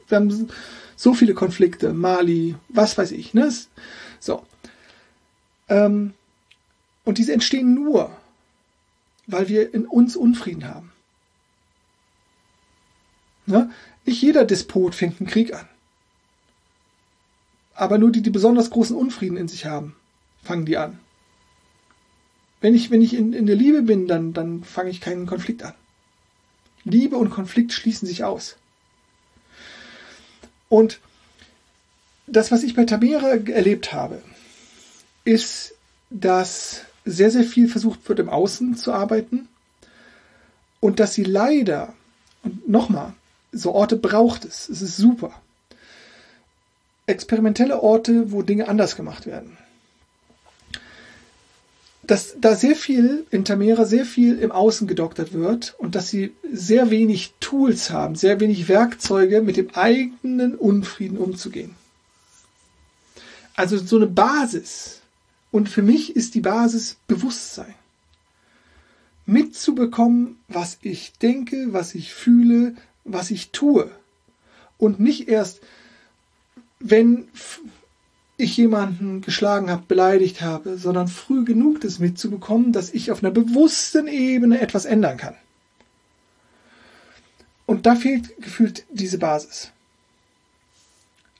wir 0.06 0.16
haben 0.16 0.50
so 0.94 1.14
viele 1.14 1.32
Konflikte, 1.32 1.94
Mali, 1.94 2.56
was 2.68 2.98
weiß 2.98 3.12
ich. 3.12 3.32
Ne? 3.32 3.50
So. 4.20 4.44
Ähm, 5.70 6.12
und 7.04 7.16
diese 7.16 7.32
entstehen 7.32 7.72
nur, 7.72 8.14
weil 9.26 9.48
wir 9.48 9.72
in 9.72 9.86
uns 9.86 10.14
Unfrieden 10.14 10.68
haben. 10.68 10.92
Ne? 13.46 13.70
Nicht 14.04 14.20
jeder 14.20 14.44
Despot 14.44 14.94
fängt 14.94 15.22
einen 15.22 15.30
Krieg 15.30 15.54
an. 15.54 15.66
Aber 17.72 17.96
nur 17.96 18.12
die, 18.12 18.20
die 18.20 18.28
besonders 18.28 18.68
großen 18.68 18.94
Unfrieden 18.94 19.38
in 19.38 19.48
sich 19.48 19.64
haben, 19.64 19.96
fangen 20.42 20.66
die 20.66 20.76
an. 20.76 21.00
Wenn 22.60 22.74
ich, 22.74 22.90
wenn 22.90 23.02
ich 23.02 23.14
in, 23.14 23.32
in 23.32 23.46
der 23.46 23.56
Liebe 23.56 23.82
bin, 23.82 24.08
dann, 24.08 24.32
dann 24.32 24.64
fange 24.64 24.90
ich 24.90 25.00
keinen 25.00 25.26
Konflikt 25.26 25.62
an. 25.62 25.74
Liebe 26.84 27.16
und 27.16 27.30
Konflikt 27.30 27.72
schließen 27.72 28.08
sich 28.08 28.24
aus. 28.24 28.56
Und 30.68 31.00
das, 32.26 32.50
was 32.50 32.62
ich 32.62 32.74
bei 32.74 32.84
Tamera 32.84 33.28
erlebt 33.28 33.92
habe, 33.92 34.22
ist, 35.24 35.74
dass 36.10 36.82
sehr, 37.04 37.30
sehr 37.30 37.44
viel 37.44 37.68
versucht 37.68 38.08
wird, 38.08 38.18
im 38.18 38.28
Außen 38.28 38.76
zu 38.76 38.92
arbeiten 38.92 39.48
und 40.80 41.00
dass 41.00 41.14
sie 41.14 41.24
leider, 41.24 41.94
und 42.42 42.68
nochmal, 42.68 43.14
so 43.52 43.72
Orte 43.72 43.96
braucht 43.96 44.44
es, 44.44 44.68
es 44.68 44.82
ist 44.82 44.96
super. 44.96 45.32
Experimentelle 47.06 47.82
Orte, 47.82 48.30
wo 48.30 48.42
Dinge 48.42 48.68
anders 48.68 48.94
gemacht 48.94 49.26
werden 49.26 49.56
dass 52.08 52.36
da 52.40 52.56
sehr 52.56 52.74
viel 52.74 53.26
in 53.30 53.44
Tamera 53.44 53.84
sehr 53.84 54.06
viel 54.06 54.38
im 54.38 54.50
Außen 54.50 54.88
gedoktert 54.88 55.34
wird 55.34 55.74
und 55.76 55.94
dass 55.94 56.08
sie 56.08 56.32
sehr 56.50 56.90
wenig 56.90 57.34
Tools 57.38 57.90
haben, 57.90 58.16
sehr 58.16 58.40
wenig 58.40 58.66
Werkzeuge, 58.66 59.42
mit 59.42 59.58
dem 59.58 59.74
eigenen 59.74 60.54
Unfrieden 60.54 61.18
umzugehen. 61.18 61.74
Also 63.54 63.76
so 63.76 63.96
eine 63.96 64.06
Basis. 64.06 65.02
Und 65.50 65.68
für 65.68 65.82
mich 65.82 66.16
ist 66.16 66.34
die 66.34 66.40
Basis 66.40 66.96
Bewusstsein. 67.08 67.74
Mitzubekommen, 69.26 70.38
was 70.48 70.78
ich 70.80 71.12
denke, 71.20 71.74
was 71.74 71.94
ich 71.94 72.14
fühle, 72.14 72.74
was 73.04 73.30
ich 73.30 73.50
tue. 73.50 73.90
Und 74.78 74.98
nicht 74.98 75.28
erst, 75.28 75.60
wenn 76.80 77.28
ich 78.38 78.56
jemanden 78.56 79.20
geschlagen 79.20 79.68
habe, 79.68 79.82
beleidigt 79.86 80.40
habe, 80.40 80.78
sondern 80.78 81.08
früh 81.08 81.44
genug 81.44 81.80
das 81.80 81.98
mitzubekommen, 81.98 82.72
dass 82.72 82.94
ich 82.94 83.10
auf 83.10 83.22
einer 83.22 83.32
bewussten 83.32 84.06
Ebene 84.06 84.60
etwas 84.60 84.84
ändern 84.84 85.18
kann. 85.18 85.34
Und 87.66 87.84
da 87.84 87.96
fehlt 87.96 88.40
gefühlt 88.40 88.86
diese 88.90 89.18
Basis. 89.18 89.72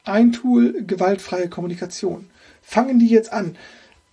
Ein 0.04 0.32
Tool, 0.32 0.82
gewaltfreie 0.82 1.48
Kommunikation. 1.48 2.28
Fangen 2.62 2.98
die 2.98 3.08
jetzt 3.08 3.32
an. 3.32 3.56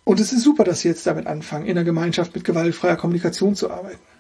Und 0.04 0.20
es 0.20 0.32
ist 0.32 0.44
super, 0.44 0.64
dass 0.64 0.82
sie 0.82 0.88
jetzt 0.88 1.08
damit 1.08 1.26
anfangen, 1.26 1.66
in 1.66 1.76
der 1.76 1.84
Gemeinschaft 1.84 2.36
mit 2.36 2.46
gewaltfreier 2.46 2.96
Kommunikation 2.96 3.56
zu 3.56 3.72
arbeiten 3.72 4.15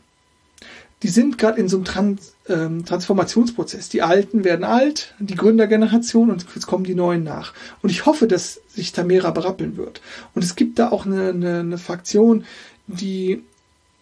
die 1.05 1.11
sind 1.11 1.37
gerade 1.37 1.59
in 1.59 1.69
so 1.69 1.77
einem 1.77 1.85
Trans, 1.85 2.33
ähm, 2.49 2.83
Transformationsprozess. 2.83 3.89
Die 3.89 4.01
Alten 4.01 4.43
werden 4.43 4.63
alt, 4.63 5.13
die 5.19 5.35
Gründergeneration 5.35 6.31
und 6.31 6.47
jetzt 6.55 6.65
kommen 6.65 6.83
die 6.83 6.95
Neuen 6.95 7.23
nach. 7.23 7.53
Und 7.83 7.91
ich 7.91 8.07
hoffe, 8.07 8.25
dass 8.25 8.59
sich 8.69 8.91
Tamera 8.91 9.29
berappeln 9.29 9.77
wird. 9.77 10.01
Und 10.33 10.43
es 10.43 10.55
gibt 10.55 10.79
da 10.79 10.89
auch 10.89 11.05
eine, 11.05 11.29
eine, 11.29 11.59
eine 11.59 11.77
Fraktion, 11.77 12.43
die 12.87 13.43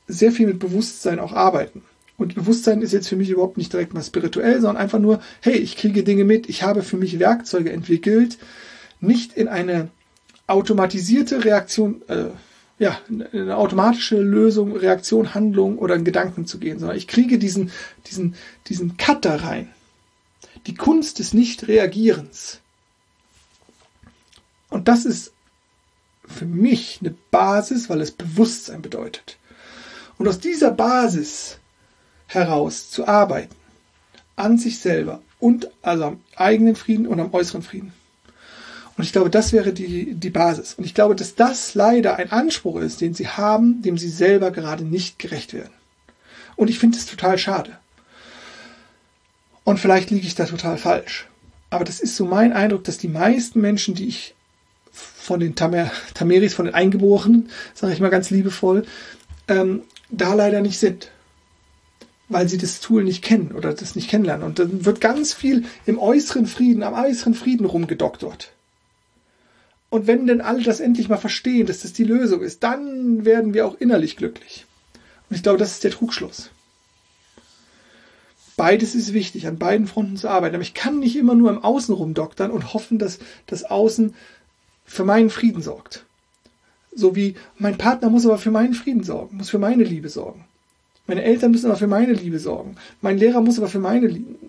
sehr 0.07 0.31
viel 0.31 0.47
mit 0.47 0.59
Bewusstsein 0.59 1.19
auch 1.19 1.33
arbeiten. 1.33 1.81
Und 2.17 2.35
Bewusstsein 2.35 2.81
ist 2.81 2.93
jetzt 2.93 3.09
für 3.09 3.17
mich 3.17 3.29
überhaupt 3.29 3.57
nicht 3.57 3.73
direkt 3.73 3.93
mal 3.93 4.01
spirituell, 4.01 4.61
sondern 4.61 4.77
einfach 4.81 4.99
nur, 4.99 5.19
hey, 5.41 5.57
ich 5.57 5.75
kriege 5.75 6.03
Dinge 6.03 6.23
mit, 6.23 6.47
ich 6.47 6.63
habe 6.63 6.83
für 6.83 6.95
mich 6.95 7.19
Werkzeuge 7.19 7.73
entwickelt, 7.73 8.37
nicht 9.01 9.33
in 9.33 9.49
eine 9.49 9.89
automatisierte 10.47 11.43
Reaktion, 11.43 12.01
äh, 12.07 12.27
ja, 12.79 12.99
eine 13.31 13.55
automatische 13.55 14.19
Lösung, 14.19 14.75
Reaktion, 14.75 15.33
Handlung 15.33 15.77
oder 15.77 15.95
einen 15.95 16.05
Gedanken 16.05 16.45
zu 16.47 16.59
gehen, 16.59 16.79
sondern 16.79 16.97
ich 16.97 17.07
kriege 17.07 17.37
diesen, 17.37 17.71
diesen, 18.07 18.35
diesen 18.67 18.97
Cut 18.97 19.25
da 19.25 19.35
rein. 19.35 19.69
Die 20.67 20.75
Kunst 20.75 21.19
des 21.19 21.33
Nicht-Reagierens. 21.33 22.59
Und 24.69 24.87
das 24.87 25.05
ist 25.05 25.33
für 26.25 26.45
mich 26.45 26.99
eine 27.01 27.13
Basis, 27.31 27.89
weil 27.89 28.01
es 28.01 28.11
Bewusstsein 28.11 28.81
bedeutet. 28.81 29.37
Und 30.17 30.27
aus 30.27 30.39
dieser 30.39 30.71
Basis 30.71 31.57
heraus 32.27 32.89
zu 32.89 33.07
arbeiten, 33.07 33.55
an 34.35 34.57
sich 34.57 34.79
selber 34.79 35.21
und 35.39 35.69
also 35.81 36.05
am 36.05 36.21
eigenen 36.35 36.75
Frieden 36.75 37.05
und 37.07 37.19
am 37.19 37.33
äußeren 37.33 37.61
Frieden. 37.61 37.93
Und 38.95 39.03
ich 39.03 39.11
glaube, 39.11 39.29
das 39.29 39.53
wäre 39.53 39.73
die, 39.73 40.13
die 40.13 40.29
Basis. 40.29 40.75
Und 40.75 40.85
ich 40.85 40.93
glaube, 40.93 41.15
dass 41.15 41.35
das 41.35 41.73
leider 41.73 42.17
ein 42.17 42.31
Anspruch 42.31 42.79
ist, 42.79 43.01
den 43.01 43.13
sie 43.13 43.27
haben, 43.27 43.81
dem 43.81 43.97
sie 43.97 44.09
selber 44.09 44.51
gerade 44.51 44.83
nicht 44.83 45.17
gerecht 45.17 45.53
werden. 45.53 45.73
Und 46.55 46.69
ich 46.69 46.77
finde 46.77 46.97
es 46.97 47.05
total 47.05 47.37
schade. 47.37 47.77
Und 49.63 49.79
vielleicht 49.79 50.11
liege 50.11 50.27
ich 50.27 50.35
da 50.35 50.45
total 50.45 50.77
falsch. 50.77 51.27
Aber 51.69 51.85
das 51.85 51.99
ist 51.99 52.15
so 52.15 52.25
mein 52.25 52.53
Eindruck, 52.53 52.83
dass 52.83 52.99
die 52.99 53.07
meisten 53.07 53.61
Menschen, 53.61 53.95
die 53.95 54.07
ich 54.07 54.35
von 54.91 55.39
den 55.39 55.55
Tamer, 55.55 55.89
Tameris, 56.13 56.53
von 56.53 56.65
den 56.65 56.75
Eingeborenen, 56.75 57.49
sage 57.73 57.93
ich 57.93 57.99
mal 57.99 58.09
ganz 58.09 58.29
liebevoll, 58.29 58.85
ähm, 59.47 59.81
da 60.09 60.35
leider 60.35 60.61
nicht 60.61 60.77
sind. 60.77 61.09
Weil 62.29 62.47
sie 62.47 62.59
das 62.59 62.79
Tool 62.79 63.03
nicht 63.03 63.23
kennen 63.23 63.53
oder 63.53 63.73
das 63.73 63.95
nicht 63.95 64.09
kennenlernen. 64.09 64.45
Und 64.45 64.59
dann 64.59 64.85
wird 64.85 65.01
ganz 65.01 65.33
viel 65.33 65.65
im 65.87 65.97
äußeren 65.97 66.45
Frieden, 66.45 66.83
am 66.83 66.93
äußeren 66.93 67.33
Frieden 67.33 67.65
rumgedoktert. 67.65 68.51
Und 69.93 70.07
wenn 70.07 70.25
denn 70.25 70.41
alle 70.41 70.63
das 70.63 70.79
endlich 70.79 71.07
mal 71.07 71.17
verstehen, 71.17 71.67
dass 71.67 71.81
das 71.81 71.93
die 71.93 72.03
Lösung 72.03 72.41
ist, 72.41 72.63
dann 72.63 73.25
werden 73.25 73.53
wir 73.53 73.67
auch 73.67 73.79
innerlich 73.79 74.17
glücklich. 74.17 74.65
Und 75.29 75.35
ich 75.35 75.43
glaube, 75.43 75.59
das 75.59 75.73
ist 75.73 75.83
der 75.83 75.91
Trugschluss. 75.91 76.49
Beides 78.57 78.95
ist 78.95 79.13
wichtig, 79.13 79.45
an 79.45 79.59
beiden 79.59 79.85
Fronten 79.85 80.17
zu 80.17 80.29
arbeiten. 80.29 80.55
Aber 80.55 80.63
ich 80.63 80.73
kann 80.73 80.97
nicht 80.97 81.15
immer 81.15 81.35
nur 81.35 81.51
im 81.51 81.63
Außen 81.63 81.93
rumdoktern 81.93 82.49
und 82.49 82.73
hoffen, 82.73 82.97
dass 82.97 83.19
das 83.45 83.65
Außen 83.65 84.15
für 84.83 85.05
meinen 85.05 85.29
Frieden 85.29 85.61
sorgt. 85.61 86.05
So 86.95 87.15
wie 87.15 87.35
mein 87.59 87.77
Partner 87.77 88.09
muss 88.09 88.25
aber 88.25 88.39
für 88.39 88.49
meinen 88.49 88.73
Frieden 88.73 89.03
sorgen, 89.03 89.37
muss 89.37 89.51
für 89.51 89.59
meine 89.59 89.83
Liebe 89.83 90.09
sorgen. 90.09 90.45
Meine 91.05 91.21
Eltern 91.21 91.51
müssen 91.51 91.67
aber 91.67 91.77
für 91.77 91.85
meine 91.85 92.13
Liebe 92.13 92.39
sorgen. 92.39 92.77
Mein 93.01 93.19
Lehrer 93.19 93.41
muss 93.41 93.59
aber 93.59 93.67
für 93.67 93.77
meine 93.77 94.07
Liebe. 94.07 94.39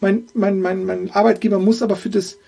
Mein, 0.00 0.28
mein, 0.32 0.62
mein, 0.62 0.86
mein 0.86 1.10
Arbeitgeber 1.10 1.58
muss 1.58 1.82
aber 1.82 1.96
für 1.96 2.08
das 2.08 2.38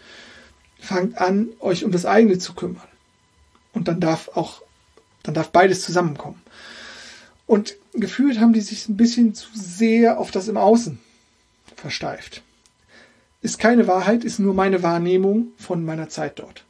fangt 0.79 1.19
an, 1.19 1.49
euch 1.61 1.85
um 1.85 1.93
das 1.93 2.07
eigene 2.07 2.38
zu 2.38 2.55
kümmern. 2.55 2.88
Und 3.73 3.88
dann 3.88 4.01
darf 4.01 4.29
auch, 4.35 4.62
dann 5.23 5.35
darf 5.35 5.51
beides 5.51 5.83
zusammenkommen. 5.83 6.41
Und 7.47 7.77
gefühlt 7.95 8.41
haben 8.41 8.53
die 8.53 8.61
sich 8.61 8.88
ein 8.88 8.97
bisschen 8.97 9.35
zu 9.35 9.49
sehr 9.55 10.19
auf 10.19 10.31
das 10.31 10.49
im 10.49 10.57
Außen 10.57 10.99
versteift. 11.77 12.43
Ist 13.41 13.59
keine 13.59 13.87
Wahrheit, 13.87 14.25
ist 14.25 14.38
nur 14.38 14.55
meine 14.55 14.83
Wahrnehmung 14.83 15.49
von 15.59 15.85
meiner 15.85 16.09
Zeit 16.09 16.38
dort. 16.38 16.64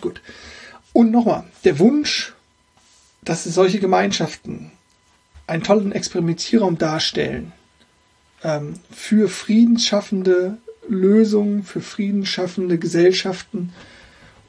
Gut. 0.00 0.20
Und 0.92 1.10
nochmal, 1.10 1.44
der 1.64 1.78
Wunsch, 1.78 2.34
dass 3.22 3.44
solche 3.44 3.78
Gemeinschaften 3.78 4.72
einen 5.46 5.62
tollen 5.62 5.92
Experimentierraum 5.92 6.76
darstellen 6.76 7.52
ähm, 8.42 8.74
für 8.90 9.28
friedensschaffende 9.28 10.58
Lösungen 10.88 11.62
für 11.62 11.80
friedensschaffende 11.80 12.78
Gesellschaften. 12.78 13.72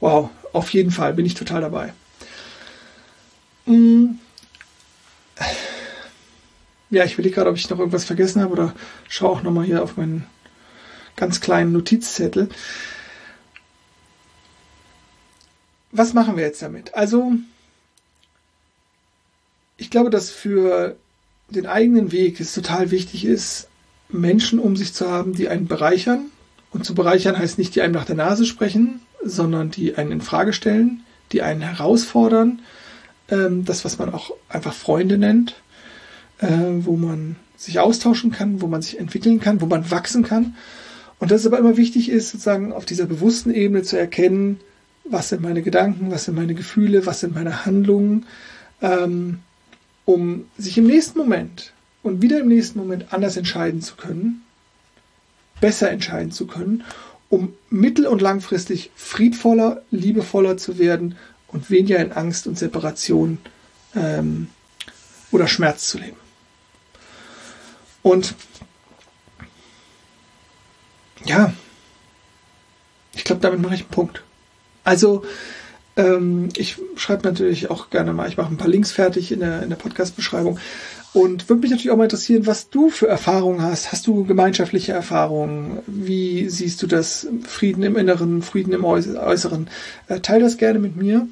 Wow, 0.00 0.30
auf 0.52 0.70
jeden 0.70 0.90
Fall 0.90 1.14
bin 1.14 1.26
ich 1.26 1.34
total 1.34 1.60
dabei. 1.60 1.92
Mm. 3.66 4.18
Ja, 6.90 7.04
ich 7.04 7.18
will 7.18 7.30
gerade, 7.30 7.50
ob 7.50 7.56
ich 7.56 7.68
noch 7.70 7.78
irgendwas 7.78 8.04
vergessen 8.04 8.42
habe 8.42 8.52
oder 8.52 8.74
schaue 9.08 9.30
auch 9.30 9.42
nochmal 9.42 9.64
hier 9.64 9.82
auf 9.82 9.96
meinen 9.96 10.26
ganz 11.16 11.40
kleinen 11.40 11.72
Notizzettel. 11.72 12.48
Was 15.90 16.12
machen 16.12 16.36
wir 16.36 16.44
jetzt 16.44 16.62
damit? 16.62 16.94
Also, 16.94 17.32
ich 19.76 19.90
glaube, 19.90 20.10
dass 20.10 20.30
für 20.30 20.96
den 21.48 21.66
eigenen 21.66 22.12
Weg 22.12 22.40
es 22.40 22.54
total 22.54 22.90
wichtig 22.90 23.24
ist, 23.24 23.68
Menschen 24.08 24.58
um 24.58 24.76
sich 24.76 24.94
zu 24.94 25.10
haben, 25.10 25.34
die 25.34 25.48
einen 25.48 25.66
bereichern. 25.66 26.26
Und 26.70 26.84
zu 26.84 26.94
bereichern 26.94 27.38
heißt 27.38 27.58
nicht, 27.58 27.74
die 27.74 27.82
einem 27.82 27.94
nach 27.94 28.04
der 28.04 28.16
Nase 28.16 28.44
sprechen, 28.44 29.00
sondern 29.24 29.70
die 29.70 29.96
einen 29.96 30.12
in 30.12 30.20
Frage 30.20 30.52
stellen, 30.52 31.02
die 31.32 31.42
einen 31.42 31.62
herausfordern. 31.62 32.60
Ähm, 33.28 33.64
das, 33.64 33.84
was 33.84 33.98
man 33.98 34.12
auch 34.12 34.32
einfach 34.48 34.74
Freunde 34.74 35.18
nennt, 35.18 35.54
äh, 36.38 36.48
wo 36.80 36.96
man 36.96 37.36
sich 37.56 37.78
austauschen 37.80 38.30
kann, 38.30 38.60
wo 38.60 38.66
man 38.66 38.82
sich 38.82 38.98
entwickeln 38.98 39.40
kann, 39.40 39.60
wo 39.60 39.66
man 39.66 39.90
wachsen 39.90 40.22
kann. 40.24 40.56
Und 41.18 41.30
das 41.30 41.42
ist 41.42 41.46
aber 41.46 41.58
immer 41.58 41.76
wichtig 41.76 42.10
ist, 42.10 42.30
sozusagen 42.30 42.72
auf 42.72 42.84
dieser 42.84 43.06
bewussten 43.06 43.54
Ebene 43.54 43.82
zu 43.82 43.98
erkennen, 43.98 44.60
was 45.04 45.28
sind 45.28 45.42
meine 45.42 45.62
Gedanken, 45.62 46.10
was 46.10 46.24
sind 46.24 46.34
meine 46.34 46.54
Gefühle, 46.54 47.06
was 47.06 47.20
sind 47.20 47.34
meine 47.34 47.64
Handlungen, 47.64 48.26
ähm, 48.82 49.40
um 50.04 50.46
sich 50.58 50.76
im 50.76 50.86
nächsten 50.86 51.18
Moment 51.18 51.73
und 52.04 52.22
wieder 52.22 52.38
im 52.38 52.48
nächsten 52.48 52.78
Moment 52.78 53.12
anders 53.12 53.36
entscheiden 53.36 53.82
zu 53.82 53.96
können, 53.96 54.44
besser 55.60 55.90
entscheiden 55.90 56.30
zu 56.30 56.46
können, 56.46 56.84
um 57.30 57.54
mittel- 57.70 58.06
und 58.06 58.20
langfristig 58.20 58.90
friedvoller, 58.94 59.82
liebevoller 59.90 60.56
zu 60.56 60.78
werden 60.78 61.16
und 61.48 61.70
weniger 61.70 61.98
in 61.98 62.12
Angst 62.12 62.46
und 62.46 62.58
Separation 62.58 63.38
ähm, 63.96 64.48
oder 65.32 65.48
Schmerz 65.48 65.88
zu 65.88 65.98
leben. 65.98 66.16
Und 68.02 68.34
ja, 71.24 71.54
ich 73.14 73.24
glaube, 73.24 73.40
damit 73.40 73.60
mache 73.60 73.74
ich 73.74 73.80
einen 73.80 73.90
Punkt. 73.90 74.22
Also, 74.84 75.24
ähm, 75.96 76.48
ich 76.56 76.76
schreibe 76.96 77.28
natürlich 77.28 77.70
auch 77.70 77.90
gerne 77.90 78.12
mal, 78.12 78.28
ich 78.28 78.36
mache 78.36 78.52
ein 78.52 78.56
paar 78.56 78.68
Links 78.68 78.92
fertig 78.92 79.30
in 79.32 79.40
der, 79.40 79.62
in 79.62 79.70
der 79.70 79.76
Podcast-Beschreibung. 79.76 80.58
Und 81.12 81.48
würde 81.48 81.60
mich 81.62 81.70
natürlich 81.70 81.92
auch 81.92 81.96
mal 81.96 82.04
interessieren, 82.04 82.46
was 82.46 82.70
du 82.70 82.90
für 82.90 83.06
Erfahrungen 83.06 83.62
hast. 83.62 83.92
Hast 83.92 84.08
du 84.08 84.24
gemeinschaftliche 84.24 84.92
Erfahrungen? 84.92 85.78
Wie 85.86 86.48
siehst 86.48 86.82
du 86.82 86.88
das? 86.88 87.28
Frieden 87.46 87.84
im 87.84 87.96
Inneren, 87.96 88.42
Frieden 88.42 88.72
im 88.72 88.84
Äußeren. 88.84 89.68
Äh, 90.08 90.18
teil 90.20 90.40
das 90.40 90.56
gerne 90.56 90.80
mit 90.80 90.96
mir. 90.96 91.28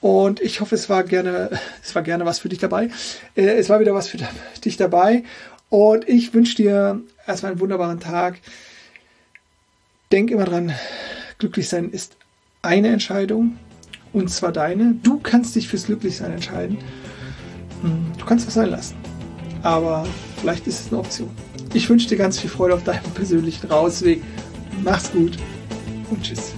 Und 0.00 0.40
ich 0.40 0.60
hoffe, 0.60 0.74
es 0.74 0.88
war 0.88 1.04
gerne, 1.04 1.50
es 1.82 1.94
war 1.94 2.00
gerne 2.00 2.24
was 2.24 2.38
für 2.38 2.48
dich 2.48 2.60
dabei. 2.60 2.88
Äh, 3.34 3.42
es 3.42 3.68
war 3.68 3.78
wieder 3.78 3.92
was 3.92 4.08
für 4.08 4.18
dich 4.64 4.78
dabei. 4.78 5.24
Und 5.68 6.08
ich 6.08 6.32
wünsche 6.32 6.56
dir 6.56 7.02
erstmal 7.26 7.52
einen 7.52 7.60
wunderbaren 7.60 8.00
Tag. 8.00 8.38
Denk 10.12 10.30
immer 10.30 10.44
dran, 10.44 10.72
glücklich 11.38 11.68
sein 11.68 11.90
ist 11.90 12.16
eine 12.62 12.88
Entscheidung. 12.88 13.58
Und 14.16 14.28
zwar 14.30 14.50
deine. 14.50 14.94
Du 15.02 15.18
kannst 15.18 15.54
dich 15.54 15.68
fürs 15.68 15.86
Glücklichsein 15.86 16.32
entscheiden. 16.32 16.78
Hm, 17.82 18.06
du 18.18 18.24
kannst 18.24 18.46
was 18.46 18.54
sein 18.54 18.70
lassen 18.70 18.96
aber 19.66 20.06
vielleicht 20.40 20.66
ist 20.68 20.80
es 20.80 20.92
eine 20.92 21.00
Option. 21.00 21.30
Ich 21.74 21.90
wünsche 21.90 22.08
dir 22.08 22.16
ganz 22.16 22.38
viel 22.38 22.48
Freude 22.48 22.74
auf 22.74 22.84
deinem 22.84 23.10
persönlichen 23.14 23.66
Rausweg. 23.66 24.22
Mach's 24.84 25.10
gut 25.10 25.36
und 26.08 26.22
tschüss. 26.22 26.54